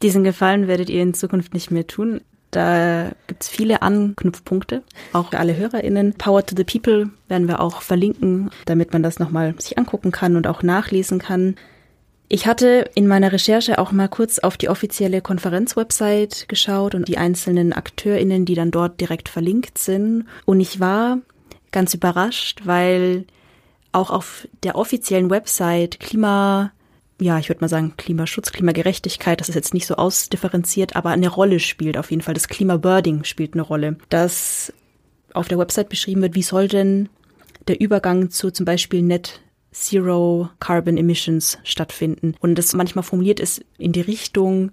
Diesen 0.02 0.24
Gefallen 0.24 0.66
werdet 0.66 0.90
ihr 0.90 1.02
in 1.02 1.14
Zukunft 1.14 1.54
nicht 1.54 1.70
mehr 1.70 1.86
tun. 1.86 2.20
Da 2.50 3.10
gibt's 3.26 3.48
viele 3.48 3.82
Anknüpfpunkte, 3.82 4.82
auch 5.12 5.30
für 5.30 5.38
alle 5.38 5.56
HörerInnen. 5.56 6.14
Power 6.14 6.44
to 6.44 6.56
the 6.56 6.64
People 6.64 7.10
werden 7.28 7.46
wir 7.46 7.60
auch 7.60 7.82
verlinken, 7.82 8.50
damit 8.64 8.92
man 8.92 9.02
das 9.02 9.18
nochmal 9.18 9.54
sich 9.58 9.76
angucken 9.76 10.12
kann 10.12 10.34
und 10.34 10.46
auch 10.46 10.62
nachlesen 10.62 11.18
kann. 11.18 11.56
Ich 12.30 12.46
hatte 12.46 12.90
in 12.94 13.06
meiner 13.06 13.32
Recherche 13.32 13.78
auch 13.78 13.90
mal 13.90 14.08
kurz 14.08 14.38
auf 14.38 14.58
die 14.58 14.68
offizielle 14.68 15.22
Konferenzwebsite 15.22 16.46
geschaut 16.46 16.94
und 16.94 17.08
die 17.08 17.16
einzelnen 17.16 17.72
AkteurInnen, 17.72 18.44
die 18.44 18.54
dann 18.54 18.70
dort 18.70 19.00
direkt 19.00 19.30
verlinkt 19.30 19.78
sind. 19.78 20.26
Und 20.44 20.60
ich 20.60 20.78
war 20.78 21.18
ganz 21.72 21.94
überrascht, 21.94 22.60
weil 22.64 23.24
auch 23.92 24.10
auf 24.10 24.46
der 24.62 24.76
offiziellen 24.76 25.30
Website 25.30 26.00
Klima, 26.00 26.72
ja, 27.18 27.38
ich 27.38 27.48
würde 27.48 27.62
mal 27.62 27.68
sagen 27.68 27.94
Klimaschutz, 27.96 28.52
Klimagerechtigkeit, 28.52 29.40
das 29.40 29.48
ist 29.48 29.54
jetzt 29.54 29.72
nicht 29.72 29.86
so 29.86 29.96
ausdifferenziert, 29.96 30.96
aber 30.96 31.10
eine 31.10 31.28
Rolle 31.28 31.60
spielt 31.60 31.96
auf 31.96 32.10
jeden 32.10 32.22
Fall. 32.22 32.34
Das 32.34 32.48
Klimabirding 32.48 33.24
spielt 33.24 33.54
eine 33.54 33.62
Rolle. 33.62 33.96
Dass 34.10 34.70
auf 35.32 35.48
der 35.48 35.58
Website 35.58 35.88
beschrieben 35.88 36.20
wird, 36.20 36.34
wie 36.34 36.42
soll 36.42 36.68
denn 36.68 37.08
der 37.68 37.80
Übergang 37.80 38.30
zu 38.30 38.50
zum 38.50 38.66
Beispiel 38.66 39.02
Net 39.02 39.40
Zero 39.78 40.50
Carbon 40.58 40.96
Emissions 40.96 41.58
stattfinden. 41.62 42.34
Und 42.40 42.56
das 42.56 42.74
manchmal 42.74 43.04
formuliert 43.04 43.38
ist 43.38 43.64
in 43.78 43.92
die 43.92 44.00
Richtung, 44.00 44.72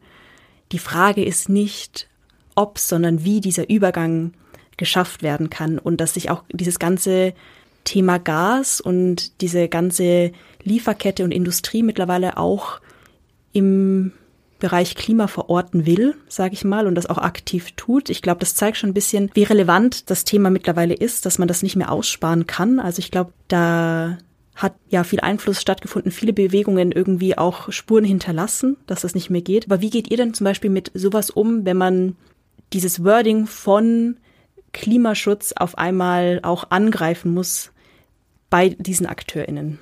die 0.72 0.80
Frage 0.80 1.24
ist 1.24 1.48
nicht, 1.48 2.10
ob, 2.56 2.80
sondern 2.80 3.24
wie 3.24 3.40
dieser 3.40 3.70
Übergang 3.70 4.34
geschafft 4.78 5.22
werden 5.22 5.50
kann 5.50 5.78
und 5.78 6.02
dass 6.02 6.16
sich 6.16 6.30
auch 6.30 6.44
dieses 6.52 6.80
ganze 6.80 7.34
Thema 7.84 8.18
Gas 8.18 8.82
und 8.82 9.42
diese 9.42 9.70
ganze 9.70 10.32
Lieferkette 10.64 11.24
und 11.24 11.32
Industrie 11.32 11.84
mittlerweile 11.84 12.38
auch 12.38 12.82
im 13.54 14.12
Bereich 14.58 14.96
Klima 14.96 15.28
verorten 15.28 15.86
will, 15.86 16.16
sage 16.28 16.54
ich 16.54 16.64
mal, 16.64 16.88
und 16.88 16.96
das 16.96 17.06
auch 17.06 17.20
aktiv 17.20 17.74
tut. 17.76 18.10
Ich 18.10 18.24
glaube, 18.24 18.40
das 18.40 18.56
zeigt 18.56 18.78
schon 18.78 18.90
ein 18.90 18.96
bisschen, 18.96 19.30
wie 19.36 19.44
relevant 19.44 20.10
das 20.10 20.24
Thema 20.24 20.50
mittlerweile 20.50 20.96
ist, 20.96 21.26
dass 21.26 21.38
man 21.38 21.48
das 21.48 21.62
nicht 21.62 21.76
mehr 21.76 21.92
aussparen 21.92 22.48
kann. 22.48 22.80
Also 22.80 23.00
ich 23.00 23.12
glaube, 23.12 23.34
da 23.48 24.18
hat 24.56 24.76
ja 24.88 25.04
viel 25.04 25.20
Einfluss 25.20 25.62
stattgefunden, 25.62 26.12
viele 26.12 26.34
Bewegungen 26.34 26.92
irgendwie 26.92 27.38
auch 27.38 27.72
Spuren 27.72 28.06
hinterlassen, 28.06 28.78
dass 28.88 29.02
das 29.02 29.14
nicht 29.14 29.30
mehr 29.30 29.42
geht. 29.42 29.66
Aber 29.66 29.82
wie 29.82 29.90
geht 29.90 30.10
ihr 30.10 30.18
denn 30.18 30.34
zum 30.34 30.46
Beispiel 30.46 30.70
mit 30.70 30.92
sowas 30.94 31.30
um, 31.30 31.66
wenn 31.66 31.78
man 31.78 32.16
dieses 32.72 33.04
Wording 33.04 33.48
von 33.48 34.18
Klimaschutz 34.72 35.54
auf 35.54 35.78
einmal 35.78 36.40
auch 36.44 36.72
angreifen 36.72 37.34
muss 37.34 37.72
bei 38.50 38.70
diesen 38.70 39.06
AkteurInnen? 39.06 39.80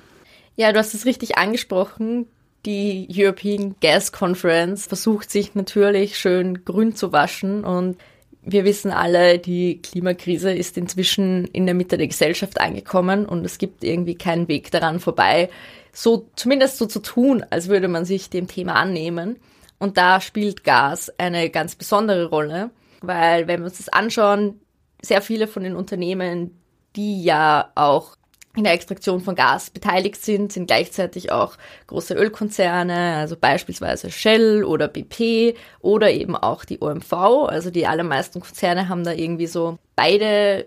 Ja, 0.56 0.72
du 0.72 0.78
hast 0.78 0.94
es 0.94 1.06
richtig 1.06 1.38
angesprochen. 1.38 2.26
Die 2.66 3.08
European 3.12 3.76
Gas 3.80 4.10
Conference 4.10 4.86
versucht 4.86 5.30
sich 5.30 5.54
natürlich 5.54 6.18
schön 6.18 6.64
grün 6.64 6.96
zu 6.96 7.12
waschen 7.12 7.64
und 7.64 7.96
wir 8.44 8.64
wissen 8.64 8.90
alle, 8.90 9.38
die 9.38 9.80
Klimakrise 9.80 10.52
ist 10.52 10.76
inzwischen 10.76 11.46
in 11.46 11.66
der 11.66 11.74
Mitte 11.74 11.96
der 11.96 12.08
Gesellschaft 12.08 12.60
angekommen 12.60 13.26
und 13.26 13.44
es 13.44 13.58
gibt 13.58 13.82
irgendwie 13.82 14.16
keinen 14.16 14.48
Weg 14.48 14.70
daran 14.70 15.00
vorbei, 15.00 15.48
so 15.92 16.28
zumindest 16.36 16.78
so 16.78 16.86
zu 16.86 17.00
tun, 17.00 17.44
als 17.50 17.68
würde 17.68 17.88
man 17.88 18.04
sich 18.04 18.30
dem 18.30 18.46
Thema 18.46 18.74
annehmen. 18.74 19.36
Und 19.78 19.96
da 19.96 20.20
spielt 20.20 20.64
Gas 20.64 21.12
eine 21.18 21.50
ganz 21.50 21.74
besondere 21.74 22.26
Rolle, 22.26 22.70
weil 23.00 23.48
wenn 23.48 23.60
wir 23.60 23.66
uns 23.66 23.78
das 23.78 23.88
anschauen, 23.88 24.60
sehr 25.00 25.22
viele 25.22 25.46
von 25.46 25.62
den 25.62 25.76
Unternehmen, 25.76 26.58
die 26.96 27.22
ja 27.22 27.70
auch 27.74 28.16
in 28.56 28.64
der 28.64 28.72
Extraktion 28.72 29.20
von 29.20 29.34
Gas 29.34 29.70
beteiligt 29.70 30.22
sind, 30.24 30.52
sind 30.52 30.66
gleichzeitig 30.66 31.32
auch 31.32 31.56
große 31.88 32.14
Ölkonzerne, 32.14 33.16
also 33.16 33.36
beispielsweise 33.36 34.10
Shell 34.10 34.64
oder 34.64 34.88
BP 34.88 35.56
oder 35.80 36.10
eben 36.12 36.36
auch 36.36 36.64
die 36.64 36.80
OMV. 36.80 37.12
Also 37.12 37.70
die 37.70 37.86
allermeisten 37.86 38.40
Konzerne 38.40 38.88
haben 38.88 39.04
da 39.04 39.12
irgendwie 39.12 39.48
so 39.48 39.78
beide 39.96 40.66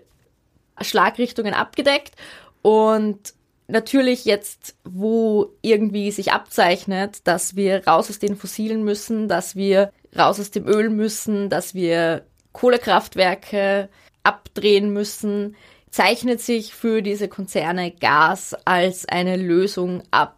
Schlagrichtungen 0.80 1.54
abgedeckt. 1.54 2.14
Und 2.62 3.34
natürlich 3.68 4.24
jetzt, 4.24 4.76
wo 4.84 5.52
irgendwie 5.62 6.10
sich 6.10 6.32
abzeichnet, 6.32 7.26
dass 7.26 7.56
wir 7.56 7.86
raus 7.86 8.10
aus 8.10 8.18
den 8.18 8.36
Fossilen 8.36 8.84
müssen, 8.84 9.28
dass 9.28 9.56
wir 9.56 9.92
raus 10.16 10.40
aus 10.40 10.50
dem 10.50 10.66
Öl 10.66 10.90
müssen, 10.90 11.48
dass 11.48 11.74
wir 11.74 12.24
Kohlekraftwerke 12.52 13.88
abdrehen 14.22 14.92
müssen, 14.92 15.56
zeichnet 15.90 16.40
sich 16.40 16.74
für 16.74 17.02
diese 17.02 17.28
Konzerne 17.28 17.90
Gas 17.90 18.54
als 18.64 19.06
eine 19.06 19.36
Lösung 19.36 20.02
ab, 20.10 20.36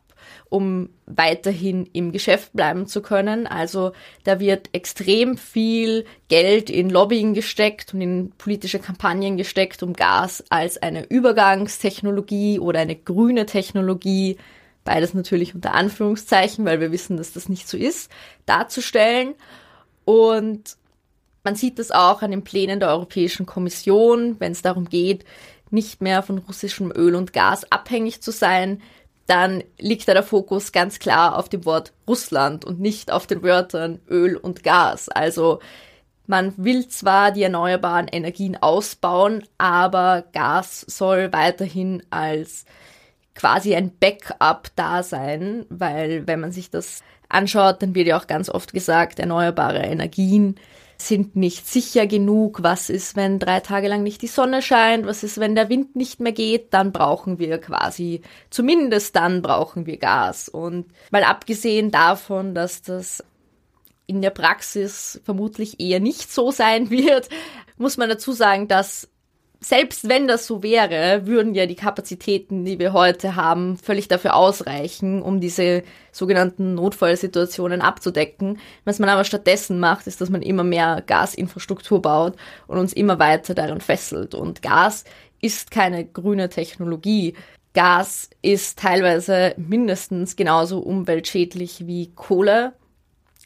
um 0.48 0.90
weiterhin 1.06 1.88
im 1.92 2.12
Geschäft 2.12 2.52
bleiben 2.52 2.86
zu 2.86 3.02
können. 3.02 3.46
Also 3.46 3.92
da 4.24 4.40
wird 4.40 4.68
extrem 4.72 5.36
viel 5.36 6.04
Geld 6.28 6.70
in 6.70 6.90
Lobbying 6.90 7.34
gesteckt 7.34 7.94
und 7.94 8.00
in 8.00 8.32
politische 8.36 8.78
Kampagnen 8.78 9.36
gesteckt, 9.36 9.82
um 9.82 9.92
Gas 9.92 10.44
als 10.50 10.80
eine 10.82 11.04
Übergangstechnologie 11.08 12.58
oder 12.58 12.80
eine 12.80 12.96
grüne 12.96 13.46
Technologie, 13.46 14.38
beides 14.84 15.14
natürlich 15.14 15.54
unter 15.54 15.74
Anführungszeichen, 15.74 16.64
weil 16.64 16.80
wir 16.80 16.92
wissen, 16.92 17.16
dass 17.16 17.32
das 17.32 17.48
nicht 17.48 17.68
so 17.68 17.76
ist, 17.76 18.10
darzustellen. 18.46 19.34
Und 20.04 20.76
man 21.42 21.54
sieht 21.54 21.78
das 21.78 21.90
auch 21.90 22.22
an 22.22 22.30
den 22.30 22.44
Plänen 22.44 22.80
der 22.80 22.90
Europäischen 22.90 23.46
Kommission, 23.46 24.36
wenn 24.38 24.52
es 24.52 24.62
darum 24.62 24.88
geht, 24.88 25.24
nicht 25.70 26.00
mehr 26.00 26.22
von 26.22 26.38
russischem 26.38 26.92
Öl 26.94 27.14
und 27.14 27.32
Gas 27.32 27.70
abhängig 27.70 28.22
zu 28.22 28.32
sein, 28.32 28.82
dann 29.26 29.62
liegt 29.78 30.08
da 30.08 30.14
der 30.14 30.24
Fokus 30.24 30.72
ganz 30.72 30.98
klar 30.98 31.38
auf 31.38 31.48
dem 31.48 31.64
Wort 31.64 31.92
Russland 32.08 32.64
und 32.64 32.80
nicht 32.80 33.12
auf 33.12 33.28
den 33.28 33.42
Wörtern 33.44 34.00
Öl 34.08 34.36
und 34.36 34.64
Gas. 34.64 35.08
Also 35.08 35.60
man 36.26 36.52
will 36.56 36.88
zwar 36.88 37.30
die 37.30 37.44
erneuerbaren 37.44 38.08
Energien 38.08 38.56
ausbauen, 38.60 39.44
aber 39.56 40.24
Gas 40.32 40.80
soll 40.88 41.32
weiterhin 41.32 42.02
als 42.10 42.64
quasi 43.36 43.74
ein 43.74 43.96
Backup 43.98 44.68
da 44.74 45.02
sein, 45.02 45.64
weil 45.68 46.26
wenn 46.26 46.40
man 46.40 46.52
sich 46.52 46.70
das 46.70 47.02
anschaut, 47.28 47.82
dann 47.82 47.94
wird 47.94 48.08
ja 48.08 48.18
auch 48.18 48.26
ganz 48.26 48.50
oft 48.50 48.72
gesagt, 48.72 49.18
erneuerbare 49.18 49.78
Energien 49.78 50.56
sind 51.00 51.36
nicht 51.36 51.66
sicher 51.66 52.06
genug. 52.06 52.62
Was 52.62 52.90
ist, 52.90 53.16
wenn 53.16 53.38
drei 53.38 53.60
Tage 53.60 53.88
lang 53.88 54.02
nicht 54.02 54.22
die 54.22 54.26
Sonne 54.26 54.62
scheint? 54.62 55.06
Was 55.06 55.22
ist, 55.22 55.38
wenn 55.38 55.54
der 55.54 55.68
Wind 55.68 55.96
nicht 55.96 56.20
mehr 56.20 56.32
geht? 56.32 56.72
Dann 56.72 56.92
brauchen 56.92 57.38
wir 57.38 57.58
quasi, 57.58 58.22
zumindest 58.50 59.16
dann 59.16 59.42
brauchen 59.42 59.86
wir 59.86 59.96
Gas. 59.96 60.48
Und 60.48 60.86
mal 61.10 61.24
abgesehen 61.24 61.90
davon, 61.90 62.54
dass 62.54 62.82
das 62.82 63.24
in 64.06 64.22
der 64.22 64.30
Praxis 64.30 65.20
vermutlich 65.24 65.80
eher 65.80 66.00
nicht 66.00 66.32
so 66.32 66.50
sein 66.50 66.90
wird, 66.90 67.28
muss 67.76 67.96
man 67.96 68.08
dazu 68.08 68.32
sagen, 68.32 68.68
dass 68.68 69.08
selbst 69.62 70.08
wenn 70.08 70.26
das 70.26 70.46
so 70.46 70.62
wäre, 70.62 71.26
würden 71.26 71.54
ja 71.54 71.66
die 71.66 71.76
Kapazitäten, 71.76 72.64
die 72.64 72.78
wir 72.78 72.94
heute 72.94 73.36
haben, 73.36 73.76
völlig 73.76 74.08
dafür 74.08 74.34
ausreichen, 74.34 75.20
um 75.20 75.38
diese 75.38 75.82
sogenannten 76.12 76.74
Notfallsituationen 76.74 77.82
abzudecken. 77.82 78.58
Was 78.86 78.98
man 78.98 79.10
aber 79.10 79.24
stattdessen 79.24 79.78
macht, 79.78 80.06
ist, 80.06 80.22
dass 80.22 80.30
man 80.30 80.40
immer 80.40 80.64
mehr 80.64 81.02
Gasinfrastruktur 81.06 82.00
baut 82.00 82.36
und 82.68 82.78
uns 82.78 82.94
immer 82.94 83.18
weiter 83.18 83.54
daran 83.54 83.82
fesselt. 83.82 84.34
Und 84.34 84.62
Gas 84.62 85.04
ist 85.42 85.70
keine 85.70 86.06
grüne 86.06 86.48
Technologie. 86.48 87.34
Gas 87.74 88.30
ist 88.40 88.78
teilweise 88.78 89.54
mindestens 89.58 90.36
genauso 90.36 90.80
umweltschädlich 90.80 91.86
wie 91.86 92.12
Kohle, 92.14 92.72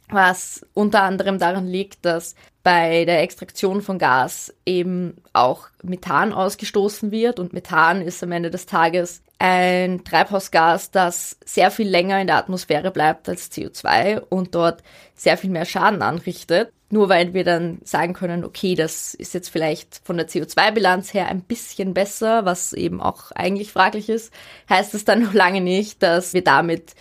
was 0.08 0.66
unter 0.74 1.02
anderem 1.02 1.38
daran 1.38 1.66
liegt, 1.66 2.04
dass 2.04 2.34
bei 2.62 3.04
der 3.04 3.22
Extraktion 3.22 3.82
von 3.82 3.98
Gas 3.98 4.52
eben 4.64 5.16
auch 5.34 5.68
Methan 5.82 6.32
ausgestoßen 6.32 7.10
wird. 7.10 7.38
Und 7.38 7.52
Methan 7.52 8.00
ist 8.00 8.22
am 8.22 8.32
Ende 8.32 8.50
des 8.50 8.66
Tages 8.66 9.22
ein 9.38 10.02
Treibhausgas, 10.04 10.90
das 10.90 11.36
sehr 11.44 11.70
viel 11.70 11.88
länger 11.88 12.20
in 12.20 12.26
der 12.26 12.36
Atmosphäre 12.36 12.90
bleibt 12.90 13.28
als 13.28 13.52
CO2 13.52 14.18
und 14.18 14.54
dort 14.54 14.82
sehr 15.14 15.36
viel 15.36 15.50
mehr 15.50 15.66
Schaden 15.66 16.00
anrichtet. 16.00 16.72
Nur 16.88 17.08
weil 17.08 17.34
wir 17.34 17.44
dann 17.44 17.80
sagen 17.84 18.14
können, 18.14 18.44
okay, 18.44 18.74
das 18.74 19.14
ist 19.14 19.34
jetzt 19.34 19.48
vielleicht 19.48 20.00
von 20.04 20.16
der 20.16 20.28
CO2-Bilanz 20.28 21.12
her 21.12 21.28
ein 21.28 21.42
bisschen 21.42 21.92
besser, 21.92 22.44
was 22.44 22.72
eben 22.72 23.00
auch 23.00 23.32
eigentlich 23.32 23.72
fraglich 23.72 24.08
ist, 24.08 24.32
heißt 24.70 24.94
es 24.94 25.04
dann 25.04 25.22
noch 25.22 25.34
lange 25.34 25.60
nicht, 25.60 26.02
dass 26.02 26.32
wir 26.34 26.44
damit 26.44 26.94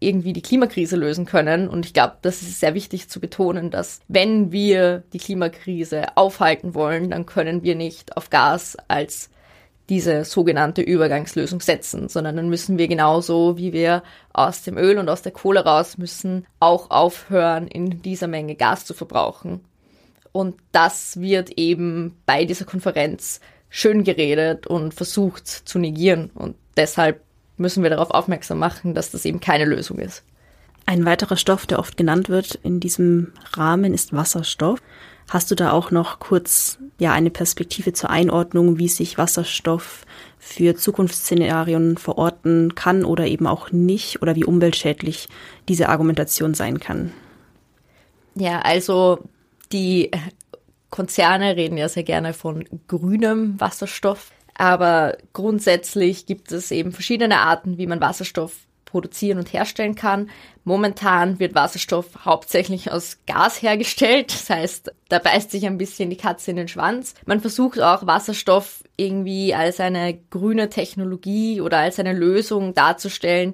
irgendwie 0.00 0.32
die 0.32 0.42
Klimakrise 0.42 0.96
lösen 0.96 1.24
können. 1.24 1.68
Und 1.68 1.86
ich 1.86 1.94
glaube, 1.94 2.16
das 2.22 2.42
ist 2.42 2.60
sehr 2.60 2.74
wichtig 2.74 3.08
zu 3.08 3.20
betonen, 3.20 3.70
dass 3.70 4.00
wenn 4.08 4.52
wir 4.52 5.02
die 5.12 5.18
Klimakrise 5.18 6.16
aufhalten 6.16 6.74
wollen, 6.74 7.10
dann 7.10 7.26
können 7.26 7.62
wir 7.62 7.74
nicht 7.74 8.16
auf 8.16 8.30
Gas 8.30 8.76
als 8.88 9.30
diese 9.88 10.24
sogenannte 10.24 10.82
Übergangslösung 10.82 11.60
setzen, 11.60 12.08
sondern 12.08 12.36
dann 12.36 12.48
müssen 12.48 12.76
wir 12.76 12.88
genauso, 12.88 13.56
wie 13.56 13.72
wir 13.72 14.02
aus 14.32 14.62
dem 14.62 14.76
Öl 14.76 14.98
und 14.98 15.08
aus 15.08 15.22
der 15.22 15.32
Kohle 15.32 15.64
raus 15.64 15.96
müssen, 15.96 16.46
auch 16.60 16.90
aufhören, 16.90 17.66
in 17.66 18.02
dieser 18.02 18.28
Menge 18.28 18.54
Gas 18.54 18.84
zu 18.84 18.92
verbrauchen. 18.92 19.60
Und 20.32 20.56
das 20.72 21.20
wird 21.20 21.52
eben 21.56 22.16
bei 22.26 22.44
dieser 22.44 22.66
Konferenz 22.66 23.40
schön 23.70 24.04
geredet 24.04 24.66
und 24.66 24.92
versucht 24.92 25.46
zu 25.46 25.78
negieren. 25.78 26.30
Und 26.34 26.56
deshalb 26.76 27.22
müssen 27.58 27.82
wir 27.82 27.90
darauf 27.90 28.10
aufmerksam 28.10 28.58
machen, 28.58 28.94
dass 28.94 29.10
das 29.10 29.24
eben 29.24 29.40
keine 29.40 29.64
Lösung 29.64 29.98
ist. 29.98 30.22
Ein 30.86 31.04
weiterer 31.04 31.36
Stoff, 31.36 31.66
der 31.66 31.78
oft 31.78 31.96
genannt 31.96 32.28
wird 32.28 32.54
in 32.62 32.80
diesem 32.80 33.32
Rahmen, 33.52 33.92
ist 33.92 34.14
Wasserstoff. 34.14 34.80
Hast 35.28 35.50
du 35.50 35.54
da 35.54 35.72
auch 35.72 35.90
noch 35.90 36.18
kurz 36.18 36.78
ja 36.98 37.12
eine 37.12 37.28
Perspektive 37.28 37.92
zur 37.92 38.08
Einordnung, 38.08 38.78
wie 38.78 38.88
sich 38.88 39.18
Wasserstoff 39.18 40.06
für 40.38 40.74
Zukunftsszenarien 40.76 41.98
verorten 41.98 42.74
kann 42.74 43.04
oder 43.04 43.26
eben 43.26 43.46
auch 43.46 43.70
nicht 43.70 44.22
oder 44.22 44.34
wie 44.36 44.44
umweltschädlich 44.44 45.28
diese 45.68 45.90
Argumentation 45.90 46.54
sein 46.54 46.80
kann? 46.80 47.12
Ja, 48.34 48.60
also 48.60 49.18
die 49.72 50.10
Konzerne 50.90 51.56
reden 51.56 51.76
ja 51.76 51.88
sehr 51.88 52.04
gerne 52.04 52.32
von 52.32 52.64
grünem 52.86 53.60
Wasserstoff, 53.60 54.30
aber 54.58 55.16
grundsätzlich 55.32 56.26
gibt 56.26 56.52
es 56.52 56.70
eben 56.72 56.92
verschiedene 56.92 57.38
Arten, 57.38 57.78
wie 57.78 57.86
man 57.86 58.00
Wasserstoff 58.00 58.52
produzieren 58.84 59.38
und 59.38 59.52
herstellen 59.52 59.94
kann. 59.94 60.30
Momentan 60.64 61.38
wird 61.38 61.54
Wasserstoff 61.54 62.24
hauptsächlich 62.24 62.90
aus 62.90 63.18
Gas 63.26 63.62
hergestellt. 63.62 64.32
Das 64.32 64.50
heißt, 64.50 64.92
da 65.08 65.20
beißt 65.20 65.50
sich 65.50 65.64
ein 65.64 65.78
bisschen 65.78 66.10
die 66.10 66.16
Katze 66.16 66.50
in 66.50 66.56
den 66.56 66.68
Schwanz. 66.68 67.14
Man 67.24 67.40
versucht 67.40 67.80
auch 67.80 68.06
Wasserstoff 68.06 68.82
irgendwie 68.96 69.54
als 69.54 69.78
eine 69.78 70.18
grüne 70.30 70.68
Technologie 70.70 71.60
oder 71.60 71.78
als 71.78 72.00
eine 72.00 72.12
Lösung 72.12 72.74
darzustellen, 72.74 73.52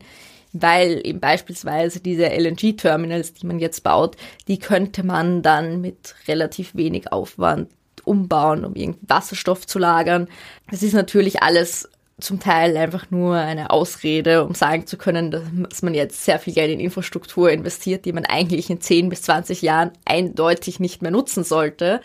weil 0.53 1.05
eben 1.05 1.21
beispielsweise 1.21 2.01
diese 2.01 2.29
LNG-Terminals, 2.29 3.35
die 3.35 3.47
man 3.47 3.59
jetzt 3.59 3.83
baut, 3.83 4.17
die 4.49 4.59
könnte 4.59 5.05
man 5.05 5.43
dann 5.43 5.83
mit 5.83 6.15
relativ 6.29 6.75
wenig 6.75 7.13
Aufwand 7.13 7.69
umbauen, 8.05 8.65
um 8.65 8.75
irgendwie 8.75 9.01
Wasserstoff 9.07 9.67
zu 9.67 9.79
lagern. 9.79 10.29
Das 10.71 10.83
ist 10.83 10.95
natürlich 10.95 11.43
alles 11.43 11.89
zum 12.21 12.39
Teil 12.39 12.77
einfach 12.77 13.11
nur 13.11 13.37
eine 13.37 13.71
Ausrede, 13.71 14.45
um 14.45 14.55
sagen 14.55 14.87
zu 14.87 14.97
können, 14.97 15.31
dass 15.69 15.83
man 15.83 15.95
jetzt 15.95 16.25
sehr 16.25 16.39
viel 16.39 16.55
Geld 16.55 16.71
in 16.71 16.81
Infrastruktur 16.81 17.51
investiert, 17.51 18.05
die 18.05 18.13
man 18.13 18.25
eigentlich 18.25 18.71
in 18.71 18.81
10 18.81 19.09
bis 19.09 19.23
20 19.23 19.63
Jahren 19.63 19.91
eindeutig 20.05 20.79
nicht 20.79 21.03
mehr 21.03 21.11
nutzen 21.11 21.43
sollte. 21.43 22.01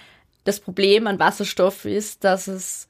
Das 0.46 0.60
Problem 0.60 1.06
an 1.06 1.20
Wasserstoff 1.20 1.86
ist, 1.86 2.24
dass 2.24 2.48
es 2.48 2.88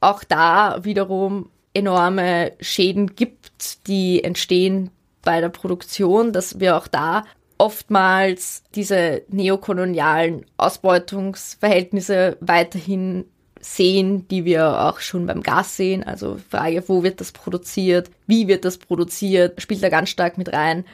auch 0.00 0.22
da 0.22 0.84
wiederum 0.84 1.48
enorme 1.72 2.52
Schäden 2.60 3.16
gibt, 3.16 3.86
die 3.86 4.22
entstehen 4.22 4.90
bei 5.22 5.40
der 5.40 5.48
Produktion, 5.48 6.32
dass 6.32 6.60
wir 6.60 6.76
auch 6.76 6.86
da 6.86 7.24
oftmals 7.64 8.62
diese 8.74 9.22
neokolonialen 9.28 10.44
Ausbeutungsverhältnisse 10.58 12.36
weiterhin 12.40 13.24
sehen, 13.58 14.28
die 14.28 14.44
wir 14.44 14.82
auch 14.82 15.00
schon 15.00 15.24
beim 15.24 15.42
Gas 15.42 15.74
sehen. 15.74 16.04
Also 16.04 16.36
Frage, 16.50 16.86
wo 16.88 17.02
wird 17.02 17.22
das 17.22 17.32
produziert, 17.32 18.10
wie 18.26 18.48
wird 18.48 18.66
das 18.66 18.76
produziert, 18.76 19.62
spielt 19.62 19.82
da 19.82 19.88
ganz 19.88 20.10
stark 20.10 20.36
mit 20.36 20.52
rein. 20.52 20.84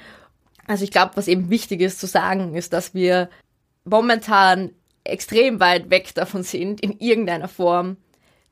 Also 0.69 0.85
ich 0.85 0.93
glaube, 0.93 1.17
was 1.17 1.27
eben 1.27 1.51
wichtig 1.51 1.81
ist 1.81 1.99
zu 1.99 2.07
sagen, 2.07 2.55
ist, 2.55 2.73
dass 2.73 2.95
wir 2.95 3.29
momentan 3.85 4.71
extrem 5.03 5.59
weit 5.59 5.91
weg 5.91 6.15
davon 6.15 6.45
sind, 6.45 6.81
in 6.81 7.01
irgendeiner 7.01 7.49
Form 7.49 7.97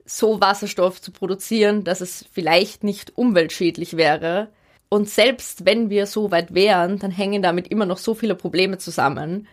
so 0.04 0.40
Wasserstoff 0.40 1.00
zu 1.00 1.12
produzieren, 1.12 1.84
dass 1.84 2.00
es 2.00 2.24
vielleicht 2.32 2.82
nicht 2.82 3.16
umweltschädlich 3.16 3.96
wäre. 3.96 4.48
Und 4.88 5.08
selbst 5.08 5.66
wenn 5.66 5.90
wir 5.90 6.06
so 6.06 6.30
weit 6.30 6.54
wären, 6.54 6.98
dann 6.98 7.10
hängen 7.10 7.42
damit 7.42 7.68
immer 7.68 7.86
noch 7.86 7.98
so 7.98 8.14
viele 8.14 8.34
Probleme 8.34 8.78
zusammen, 8.78 9.46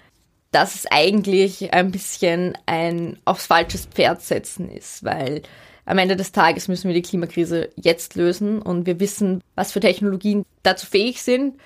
dass 0.51 0.75
es 0.75 0.85
eigentlich 0.89 1.73
ein 1.73 1.91
bisschen 1.91 2.57
ein 2.65 3.19
aufs 3.25 3.47
falsches 3.47 3.85
Pferd 3.87 4.21
setzen 4.21 4.69
ist, 4.69 5.03
weil 5.03 5.41
am 5.85 5.97
Ende 5.97 6.15
des 6.15 6.31
Tages 6.31 6.67
müssen 6.67 6.87
wir 6.87 6.95
die 6.95 7.01
Klimakrise 7.01 7.69
jetzt 7.75 8.15
lösen 8.15 8.61
und 8.61 8.85
wir 8.85 8.99
wissen, 8.99 9.41
was 9.55 9.71
für 9.73 9.81
Technologien 9.81 10.45
dazu 10.63 10.85
fähig 10.85 11.21
sind. 11.21 11.57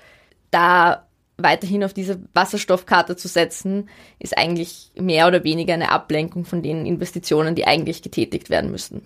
Da 0.51 1.07
weiterhin 1.37 1.83
auf 1.83 1.93
diese 1.93 2.19
Wasserstoffkarte 2.33 3.15
zu 3.15 3.27
setzen, 3.27 3.89
ist 4.17 4.37
eigentlich 4.37 4.91
mehr 4.95 5.27
oder 5.27 5.43
weniger 5.43 5.73
eine 5.73 5.91
Ablenkung 5.91 6.43
von 6.43 6.61
den 6.61 6.85
Investitionen, 6.85 7.55
die 7.55 7.65
eigentlich 7.65 8.01
getätigt 8.01 8.49
werden 8.49 8.71
müssten. 8.71 9.03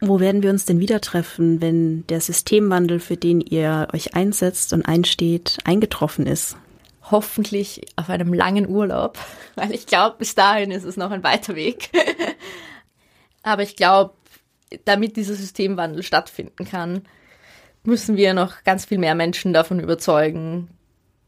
Wo 0.00 0.18
werden 0.18 0.42
wir 0.42 0.50
uns 0.50 0.64
denn 0.64 0.80
wieder 0.80 1.00
treffen, 1.00 1.60
wenn 1.60 2.06
der 2.06 2.20
Systemwandel, 2.20 3.00
für 3.00 3.16
den 3.16 3.40
ihr 3.40 3.88
euch 3.92 4.14
einsetzt 4.14 4.72
und 4.72 4.86
einsteht, 4.86 5.58
eingetroffen 5.64 6.26
ist? 6.26 6.56
hoffentlich 7.10 7.86
auf 7.96 8.08
einem 8.08 8.32
langen 8.32 8.68
Urlaub, 8.68 9.18
weil 9.54 9.72
ich 9.72 9.86
glaube, 9.86 10.16
bis 10.18 10.34
dahin 10.34 10.70
ist 10.70 10.84
es 10.84 10.96
noch 10.96 11.10
ein 11.10 11.22
weiter 11.22 11.54
Weg. 11.54 11.90
Aber 13.42 13.62
ich 13.62 13.76
glaube, 13.76 14.14
damit 14.84 15.16
dieser 15.16 15.34
Systemwandel 15.34 16.02
stattfinden 16.02 16.64
kann, 16.64 17.02
müssen 17.82 18.16
wir 18.16 18.34
noch 18.34 18.62
ganz 18.64 18.84
viel 18.84 18.98
mehr 18.98 19.14
Menschen 19.14 19.52
davon 19.52 19.80
überzeugen, 19.80 20.68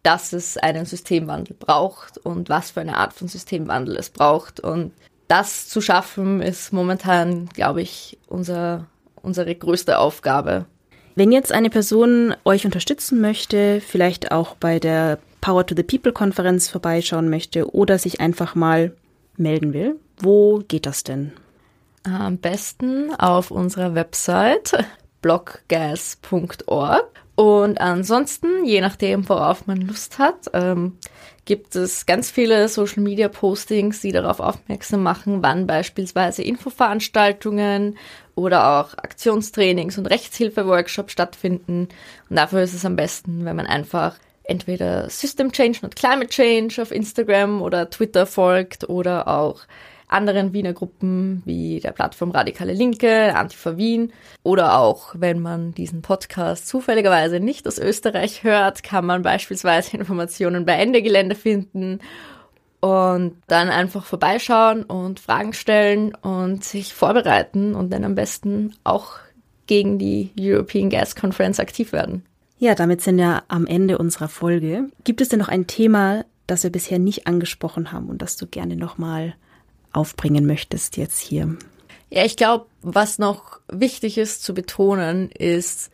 dass 0.03 0.33
es 0.33 0.59
einen 0.59 0.85
Systemwandel 0.85 1.57
braucht 1.59 2.19
und 2.19 2.49
was 2.49 2.73
für 2.73 2.81
eine 2.81 2.97
Art 2.99 3.15
von 3.15 3.29
Systemwandel 3.29 3.97
es 3.97 4.11
braucht. 4.11 4.61
Und 4.61 4.93
das 5.33 5.67
zu 5.67 5.81
schaffen, 5.81 6.43
ist 6.43 6.75
momentan, 6.75 7.47
glaube 7.47 7.81
ich, 7.81 8.19
unser, 8.29 8.87
unsere 9.23 9.55
größte 9.55 9.99
Aufgabe. 9.99 10.67
Wenn 11.15 11.33
jetzt 11.33 11.53
eine 11.53 11.71
Person 11.71 12.35
euch 12.45 12.67
unterstützen 12.67 13.23
möchte, 13.23 13.81
vielleicht 13.81 14.31
auch 14.31 14.57
bei 14.57 14.79
der 14.79 15.19
Power 15.41 15.67
to 15.67 15.75
the 15.75 15.85
People 15.85 16.13
Konferenz 16.13 16.69
vorbeischauen 16.69 17.31
möchte 17.31 17.75
oder 17.75 17.99
sich 17.99 18.21
einfach 18.21 18.55
mal 18.55 18.93
melden 19.39 19.73
will, 19.73 19.97
wo 20.21 20.59
geht 20.69 20.85
das 20.85 21.03
denn? 21.03 21.33
Am 22.03 22.37
besten 22.37 23.15
auf 23.15 23.51
unserer 23.51 23.95
Website 23.95 24.85
bloggas.org. 25.23 27.09
Und 27.43 27.81
ansonsten, 27.81 28.65
je 28.65 28.81
nachdem, 28.81 29.29
worauf 29.29 29.67
man 29.67 29.81
Lust 29.81 30.21
hat, 30.21 30.49
ähm, 30.53 30.97
gibt 31.45 31.75
es 31.75 32.07
ganz 32.07 32.31
viele 32.31 32.69
Social 32.69 33.03
Media 33.03 33.27
Postings, 33.27 34.01
die 34.01 34.13
darauf 34.13 34.39
aufmerksam 34.39 35.03
machen, 35.03 35.43
wann 35.43 35.67
beispielsweise 35.67 36.45
Infoveranstaltungen 36.45 37.99
oder 38.37 38.79
auch 38.79 38.97
Aktionstrainings 38.97 39.99
und 39.99 40.07
Rechtshilfe-Workshops 40.07 41.11
stattfinden. 41.11 41.89
Und 42.31 42.37
dafür 42.37 42.63
ist 42.63 42.75
es 42.75 42.85
am 42.85 42.95
besten, 42.95 43.45
wenn 43.45 43.57
man 43.57 43.67
einfach 43.67 44.15
entweder 44.45 45.11
System 45.11 45.51
Change 45.51 45.81
und 45.83 45.97
Climate 45.97 46.29
Change 46.29 46.81
auf 46.81 46.93
Instagram 46.93 47.61
oder 47.61 47.91
Twitter 47.91 48.27
folgt 48.27 48.89
oder 48.89 49.27
auch 49.27 49.63
anderen 50.13 50.53
Wiener 50.53 50.73
Gruppen 50.73 51.43
wie 51.45 51.81
der 51.81 51.93
Plattform 51.93 52.31
Radikale 52.31 52.73
Linke, 52.73 53.35
Antifa 53.35 53.77
Wien 53.77 54.13
oder 54.43 54.79
auch, 54.79 55.15
wenn 55.19 55.41
man 55.41 55.73
diesen 55.73 56.03
Podcast 56.03 56.69
zufälligerweise 56.69 57.41
nicht 57.41 57.67
aus 57.67 57.79
Österreich 57.79 58.45
hört, 58.45 58.83
kann 58.83 59.07
man 59.07 59.23
beispielsweise 59.23 59.97
Informationen 59.97 60.65
bei 60.65 60.75
Ende 60.75 61.03
Gelände 61.03 61.35
finden 61.35 62.01
und 62.81 63.37
dann 63.47 63.69
einfach 63.69 64.05
vorbeischauen 64.05 64.83
und 64.83 65.21
Fragen 65.21 65.53
stellen 65.53 66.15
und 66.17 66.65
sich 66.65 66.95
vorbereiten 66.95 67.75
und 67.75 67.93
dann 67.93 68.05
am 68.05 68.17
besten 68.17 68.75
auch 68.83 69.19
gegen 69.67 69.99
die 69.99 70.31
European 70.39 70.91
Gas 70.91 71.15
Conference 71.15 71.61
aktiv 71.61 71.93
werden. 71.93 72.25
Ja, 72.59 72.75
damit 72.75 73.01
sind 73.01 73.17
wir 73.17 73.45
am 73.49 73.67
Ende 73.67 73.99
unserer 73.99 74.29
Folge. 74.29 74.91
Gibt 75.05 75.21
es 75.21 75.29
denn 75.29 75.39
noch 75.39 75.49
ein 75.49 75.67
Thema, 75.67 76.25
das 76.47 76.63
wir 76.65 76.71
bisher 76.71 76.99
nicht 76.99 77.27
angesprochen 77.27 77.93
haben 77.93 78.09
und 78.09 78.21
das 78.21 78.37
du 78.37 78.47
gerne 78.47 78.77
nochmal 78.77 79.35
aufbringen 79.93 80.47
möchtest 80.47 80.97
jetzt 80.97 81.19
hier? 81.19 81.57
Ja, 82.11 82.25
ich 82.25 82.37
glaube, 82.37 82.67
was 82.83 83.19
noch 83.19 83.61
wichtig 83.69 84.19
ist 84.19 84.45
zu 84.45 84.55
betonen, 84.55 85.31
ist 85.31 85.91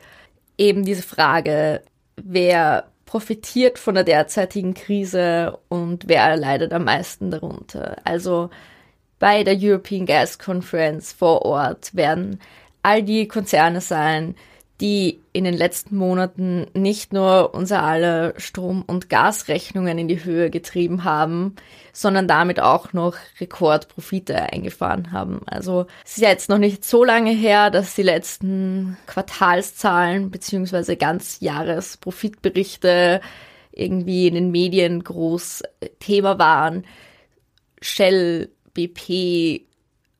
eben 0.56 0.84
diese 0.84 1.02
Frage, 1.02 1.82
wer 2.16 2.88
profitiert 3.06 3.78
von 3.78 3.94
der 3.94 4.04
derzeitigen 4.04 4.74
Krise 4.74 5.58
und 5.68 6.08
wer 6.08 6.36
leidet 6.36 6.72
am 6.72 6.84
meisten 6.84 7.30
darunter. 7.30 7.96
Also 8.04 8.50
bei 9.18 9.44
der 9.44 9.56
European 9.58 10.06
Gas 10.06 10.38
Conference 10.38 11.12
vor 11.12 11.42
Ort 11.42 11.94
werden 11.94 12.40
all 12.82 13.02
die 13.02 13.26
Konzerne 13.26 13.80
sein, 13.80 14.34
die 14.80 15.20
in 15.32 15.44
den 15.44 15.54
letzten 15.54 15.96
Monaten 15.96 16.66
nicht 16.72 17.12
nur 17.12 17.52
unser 17.54 17.82
aller 17.82 18.38
Strom- 18.38 18.84
und 18.86 19.10
Gasrechnungen 19.10 19.98
in 19.98 20.06
die 20.06 20.24
Höhe 20.24 20.50
getrieben 20.50 21.02
haben, 21.02 21.56
sondern 21.92 22.28
damit 22.28 22.60
auch 22.60 22.92
noch 22.92 23.16
Rekordprofite 23.40 24.52
eingefahren 24.52 25.10
haben. 25.10 25.40
Also 25.46 25.88
es 26.04 26.12
ist 26.12 26.22
ja 26.22 26.28
jetzt 26.28 26.48
noch 26.48 26.58
nicht 26.58 26.84
so 26.84 27.02
lange 27.02 27.32
her, 27.32 27.70
dass 27.70 27.96
die 27.96 28.02
letzten 28.02 28.96
Quartalszahlen 29.06 30.30
beziehungsweise 30.30 30.96
Ganzjahresprofitberichte 30.96 33.20
irgendwie 33.72 34.28
in 34.28 34.34
den 34.34 34.52
Medien 34.52 35.02
groß 35.02 35.64
Thema 35.98 36.38
waren. 36.38 36.84
Shell, 37.80 38.50
BP, 38.74 39.62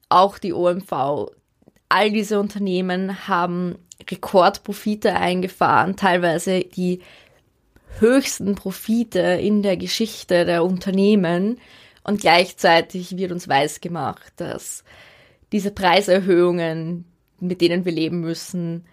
auch 0.09 0.39
die 0.39 0.53
OMV 0.53 1.31
all 1.89 2.11
diese 2.11 2.39
Unternehmen 2.39 3.29
haben 3.29 3.77
Rekordprofite 4.09 5.17
eingefahren, 5.17 5.97
teilweise 5.97 6.61
die 6.61 7.01
höchsten 7.99 8.55
Profite 8.55 9.21
in 9.21 9.63
der 9.63 9.77
Geschichte 9.77 10.45
der 10.45 10.65
Unternehmen. 10.65 11.59
Und 12.05 12.21
gleichzeitig 12.21 13.17
wird 13.17 13.33
uns 13.33 13.49
weiß 13.49 13.81
gemacht, 13.81 14.33
dass 14.37 14.85
diese 15.53 15.71
Preiserhöhungen, 15.71 17.05
mit 17.41 17.61
denen 17.61 17.85
wir 17.85 17.93
leben 17.93 18.21
müssen, 18.21 18.87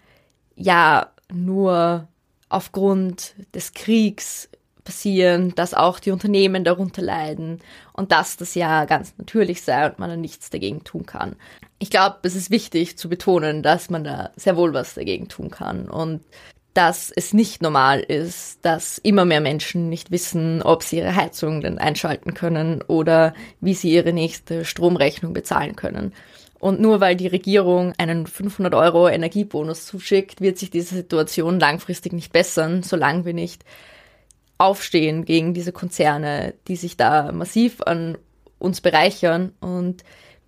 ja 0.56 1.12
nur 1.32 2.08
aufgrund 2.50 3.36
des 3.54 3.74
Kriegs 3.74 4.50
passieren, 4.86 5.54
dass 5.56 5.74
auch 5.74 6.00
die 6.00 6.12
Unternehmen 6.12 6.64
darunter 6.64 7.02
leiden 7.02 7.60
und 7.92 8.14
dass 8.14 8.38
das 8.38 8.56
ja 8.56 8.86
ganz 8.86 9.14
natürlich 9.18 9.64
sei 9.64 9.86
und 9.88 10.00
man 10.00 10.10
da 10.10 10.16
nichts 10.16 10.50
dagegen 10.50 10.86
tun 10.86 11.06
kann. 11.06 11.36
Ich 11.80 11.90
glaube, 11.90 12.20
es 12.24 12.36
ist 12.36 12.52
wichtig 12.52 12.98
zu 12.98 13.10
betonen, 13.10 13.62
dass 13.64 13.90
man 13.90 14.06
da 14.06 14.32
sehr 14.38 14.56
wohl 14.56 14.74
was 14.74 14.94
dagegen 14.94 15.28
tun 15.28 15.50
kann 15.52 15.90
und 15.90 16.22
dass 16.76 17.10
es 17.10 17.34
nicht 17.34 17.62
normal 17.62 18.02
ist, 18.02 18.60
dass 18.64 18.98
immer 18.98 19.24
mehr 19.24 19.40
Menschen 19.40 19.90
nicht 19.90 20.12
wissen, 20.12 20.62
ob 20.62 20.84
sie 20.84 20.98
ihre 20.98 21.16
Heizung 21.16 21.62
denn 21.62 21.78
einschalten 21.78 22.34
können 22.34 22.82
oder 22.82 23.34
wie 23.62 23.74
sie 23.74 23.94
ihre 23.94 24.12
nächste 24.12 24.66
Stromrechnung 24.66 25.34
bezahlen 25.34 25.78
können. 25.78 26.14
Und 26.60 26.82
nur 26.82 27.00
weil 27.00 27.16
die 27.16 27.28
Regierung 27.28 27.94
einen 27.98 28.28
500 28.28 28.76
Euro 28.76 29.08
Energiebonus 29.08 29.86
zuschickt, 29.86 30.42
wird 30.42 30.58
sich 30.58 30.70
diese 30.70 30.96
Situation 30.96 31.60
langfristig 31.60 32.12
nicht 32.12 32.34
bessern, 32.34 32.84
solange 32.84 33.24
wir 33.24 33.34
nicht 33.34 33.64
aufstehen 34.58 35.26
gegen 35.26 35.54
diese 35.54 35.72
Konzerne, 35.72 36.54
die 36.68 36.76
sich 36.76 36.98
da 36.98 37.32
massiv 37.32 37.82
an 37.82 38.18
uns 38.60 38.82
bereichern 38.82 39.52
und 39.60 40.04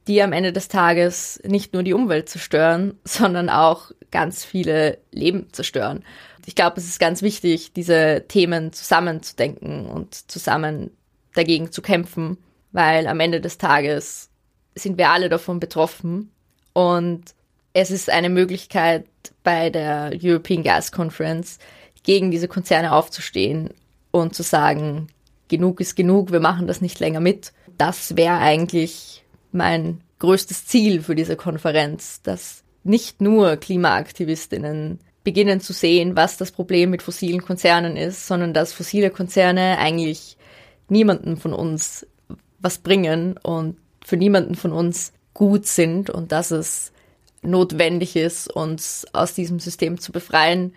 die 0.08 0.22
am 0.22 0.32
Ende 0.32 0.54
des 0.54 0.70
Tages 0.70 1.42
nicht 1.44 1.74
nur 1.74 1.84
die 1.84 1.94
Umwelt 1.94 2.30
zerstören, 2.30 2.98
sondern 3.04 3.50
auch 3.50 3.92
ganz 4.12 4.46
viele 4.46 5.00
Leben 5.12 5.52
zerstören. 5.52 6.04
Ich 6.46 6.56
glaube, 6.56 6.80
es 6.80 6.86
ist 6.86 7.00
ganz 7.00 7.22
wichtig, 7.22 7.74
diese 7.74 8.24
Themen 8.28 8.72
zusammenzudenken 8.72 9.86
und 9.86 10.32
zusammen 10.32 10.92
dagegen 11.36 11.74
zu 11.74 11.82
kämpfen, 11.82 12.38
weil 12.72 13.08
am 13.08 13.20
Ende 13.20 13.42
des 13.42 13.58
Tages 13.58 14.30
sind 14.74 14.98
wir 14.98 15.10
alle 15.10 15.28
davon 15.28 15.60
betroffen. 15.60 16.32
Und 16.72 17.36
es 17.74 17.92
ist 17.92 18.10
eine 18.10 18.30
Möglichkeit 18.30 19.06
bei 19.44 19.70
der 19.70 20.12
European 20.24 20.64
Gas 20.64 20.94
Conference 20.94 21.60
gegen 22.04 22.32
diese 22.32 22.48
Konzerne 22.48 22.94
aufzustehen 22.94 23.74
und 24.22 24.36
zu 24.36 24.44
sagen, 24.44 25.08
genug 25.48 25.80
ist 25.80 25.96
genug, 25.96 26.32
wir 26.32 26.40
machen 26.40 26.68
das 26.68 26.82
nicht 26.82 27.00
länger 27.00 27.20
mit. 27.20 27.54
Das 27.78 28.16
wäre 28.16 28.38
eigentlich 28.38 29.24
mein 29.52 30.02
größtes 30.20 30.66
Ziel 30.66 31.02
für 31.02 31.16
diese 31.16 31.36
Konferenz, 31.36 32.22
dass 32.22 32.64
nicht 32.84 33.22
nur 33.22 33.58
Klimaaktivistinnen 33.58 35.00
beginnen 35.24 35.60
zu 35.60 35.74
sehen, 35.74 36.16
was 36.16 36.38
das 36.38 36.52
Problem 36.52 36.90
mit 36.90 37.02
fossilen 37.02 37.42
Konzernen 37.42 37.98
ist, 37.98 38.28
sondern 38.28 38.54
dass 38.54 38.74
fossile 38.74 39.10
Konzerne 39.10 39.78
eigentlich 39.78 40.38
niemanden 40.88 41.38
von 41.38 41.54
uns 41.54 42.08
was 42.60 42.78
bringen 42.78 43.38
und 43.44 43.78
für 44.06 44.18
niemanden 44.18 44.56
von 44.56 44.72
uns 44.72 45.12
gut 45.34 45.66
sind 45.68 46.10
und 46.10 46.32
dass 46.32 46.52
es 46.52 46.92
notwendig 47.42 48.16
ist, 48.16 48.52
uns 48.52 49.06
aus 49.14 49.34
diesem 49.34 49.60
System 49.60 50.00
zu 50.00 50.12
befreien, 50.12 50.74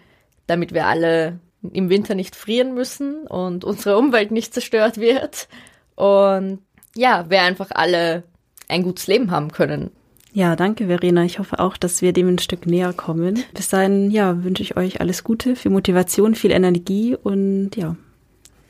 damit 0.46 0.74
wir 0.74 0.86
alle 0.86 1.38
im 1.62 1.88
Winter 1.88 2.14
nicht 2.14 2.36
frieren 2.36 2.74
müssen 2.74 3.26
und 3.26 3.64
unsere 3.64 3.98
Umwelt 3.98 4.30
nicht 4.30 4.54
zerstört 4.54 4.98
wird 4.98 5.48
und 5.94 6.60
ja, 6.96 7.26
wir 7.28 7.42
einfach 7.42 7.70
alle 7.70 8.24
ein 8.68 8.82
gutes 8.82 9.06
Leben 9.06 9.30
haben 9.30 9.52
können. 9.52 9.90
Ja, 10.32 10.54
danke 10.54 10.86
Verena. 10.86 11.24
Ich 11.24 11.38
hoffe 11.38 11.58
auch, 11.58 11.76
dass 11.76 12.02
wir 12.02 12.12
dem 12.12 12.28
ein 12.28 12.38
Stück 12.38 12.66
näher 12.66 12.92
kommen. 12.92 13.42
Bis 13.52 13.68
dahin, 13.68 14.10
ja, 14.10 14.44
wünsche 14.44 14.62
ich 14.62 14.76
euch 14.76 15.00
alles 15.00 15.24
Gute, 15.24 15.56
viel 15.56 15.72
Motivation, 15.72 16.34
viel 16.34 16.52
Energie 16.52 17.16
und 17.20 17.74
ja, 17.76 17.88
wir 17.88 17.96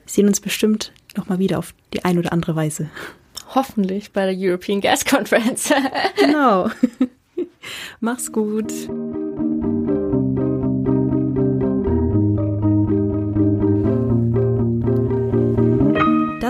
sehen 0.07 0.27
uns 0.27 0.41
bestimmt 0.41 0.93
nochmal 1.17 1.39
wieder 1.39 1.59
auf 1.59 1.75
die 1.93 2.05
ein 2.05 2.19
oder 2.19 2.33
andere 2.33 2.57
Weise. 2.57 2.89
Hoffentlich 3.55 4.13
bei 4.13 4.33
der 4.33 4.35
European 4.37 4.81
Gas 4.81 5.05
Conference. 5.05 5.73
genau. 6.17 6.71
Mach's 8.01 8.33
gut. 8.33 8.73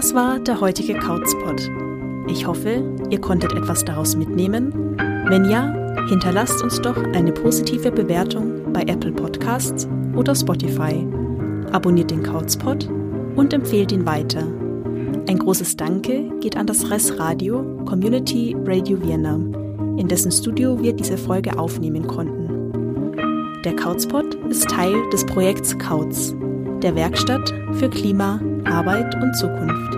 Das 0.01 0.15
war 0.15 0.39
der 0.39 0.59
heutige 0.63 0.95
Couchspot. 0.95 1.71
Ich 2.27 2.47
hoffe, 2.47 2.83
ihr 3.11 3.21
konntet 3.21 3.53
etwas 3.53 3.85
daraus 3.85 4.17
mitnehmen. 4.17 4.97
Wenn 5.29 5.45
ja, 5.45 5.75
hinterlasst 6.09 6.63
uns 6.63 6.81
doch 6.81 6.97
eine 7.13 7.33
positive 7.33 7.93
Bewertung 7.93 8.73
bei 8.73 8.81
Apple 8.85 9.13
Podcasts 9.13 9.87
oder 10.17 10.35
Spotify. 10.35 11.07
Abonniert 11.73 12.11
den 12.11 12.23
Couchspot 12.23 12.89
und 13.37 13.53
empfehlt 13.53 13.93
ihn 13.93 14.07
weiter. 14.07 14.47
Ein 15.29 15.39
großes 15.39 15.77
Danke 15.77 16.31
geht 16.41 16.57
an 16.57 16.67
das 16.67 16.91
RES 16.91 17.19
Radio 17.19 17.63
Community 17.85 18.57
Radio 18.65 19.03
Vienna, 19.03 19.35
in 19.99 20.09
dessen 20.09 20.33
Studio 20.33 20.83
wir 20.83 20.95
diese 20.95 21.19
Folge 21.19 21.59
aufnehmen 21.59 22.07
konnten. 22.07 23.13
Der 23.67 23.77
Kauzpot 23.77 24.35
ist 24.49 24.67
Teil 24.71 24.95
des 25.13 25.27
Projekts 25.27 25.79
Kauz, 25.79 26.35
der 26.83 26.95
Werkstatt 26.95 27.53
für 27.75 27.89
Klima, 27.89 28.41
Arbeit 28.65 29.15
und 29.23 29.35
Zukunft. 29.35 29.97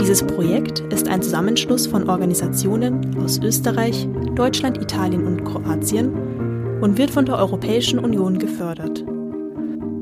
Dieses 0.00 0.22
Projekt 0.22 0.80
ist 0.92 1.08
ein 1.08 1.22
Zusammenschluss 1.22 1.86
von 1.86 2.08
Organisationen 2.08 3.16
aus 3.22 3.38
Österreich, 3.38 4.08
Deutschland, 4.34 4.80
Italien 4.80 5.26
und 5.26 5.44
Kroatien 5.44 6.80
und 6.80 6.98
wird 6.98 7.10
von 7.10 7.26
der 7.26 7.38
Europäischen 7.38 7.98
Union 7.98 8.38
gefördert. 8.38 9.04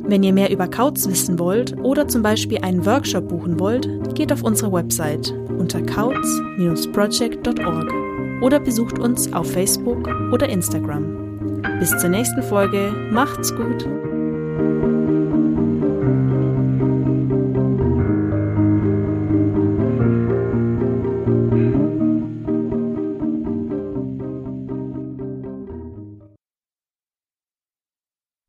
Wenn 0.07 0.23
ihr 0.23 0.35
mehr 0.35 0.51
über 0.51 0.69
Kauz 0.69 1.09
wissen 1.09 1.39
wollt 1.39 1.79
oder 1.83 2.07
zum 2.07 2.23
Beispiel 2.23 2.59
einen 2.59 2.85
Workshop 2.85 3.29
buchen 3.29 3.59
wollt, 3.59 3.89
geht 4.15 4.31
auf 4.33 4.43
unsere 4.43 4.71
Website 4.73 5.33
unter 5.59 5.81
kauz-project.org 5.81 7.91
oder 8.43 8.61
besucht 8.61 8.99
uns 8.99 9.33
auf 9.33 9.51
Facebook 9.51 10.07
oder 10.31 10.47
Instagram. 10.49 11.63
Bis 11.79 11.97
zur 11.97 12.11
nächsten 12.11 12.43
Folge, 12.43 12.93
macht's 13.11 13.55
gut! 13.57 13.89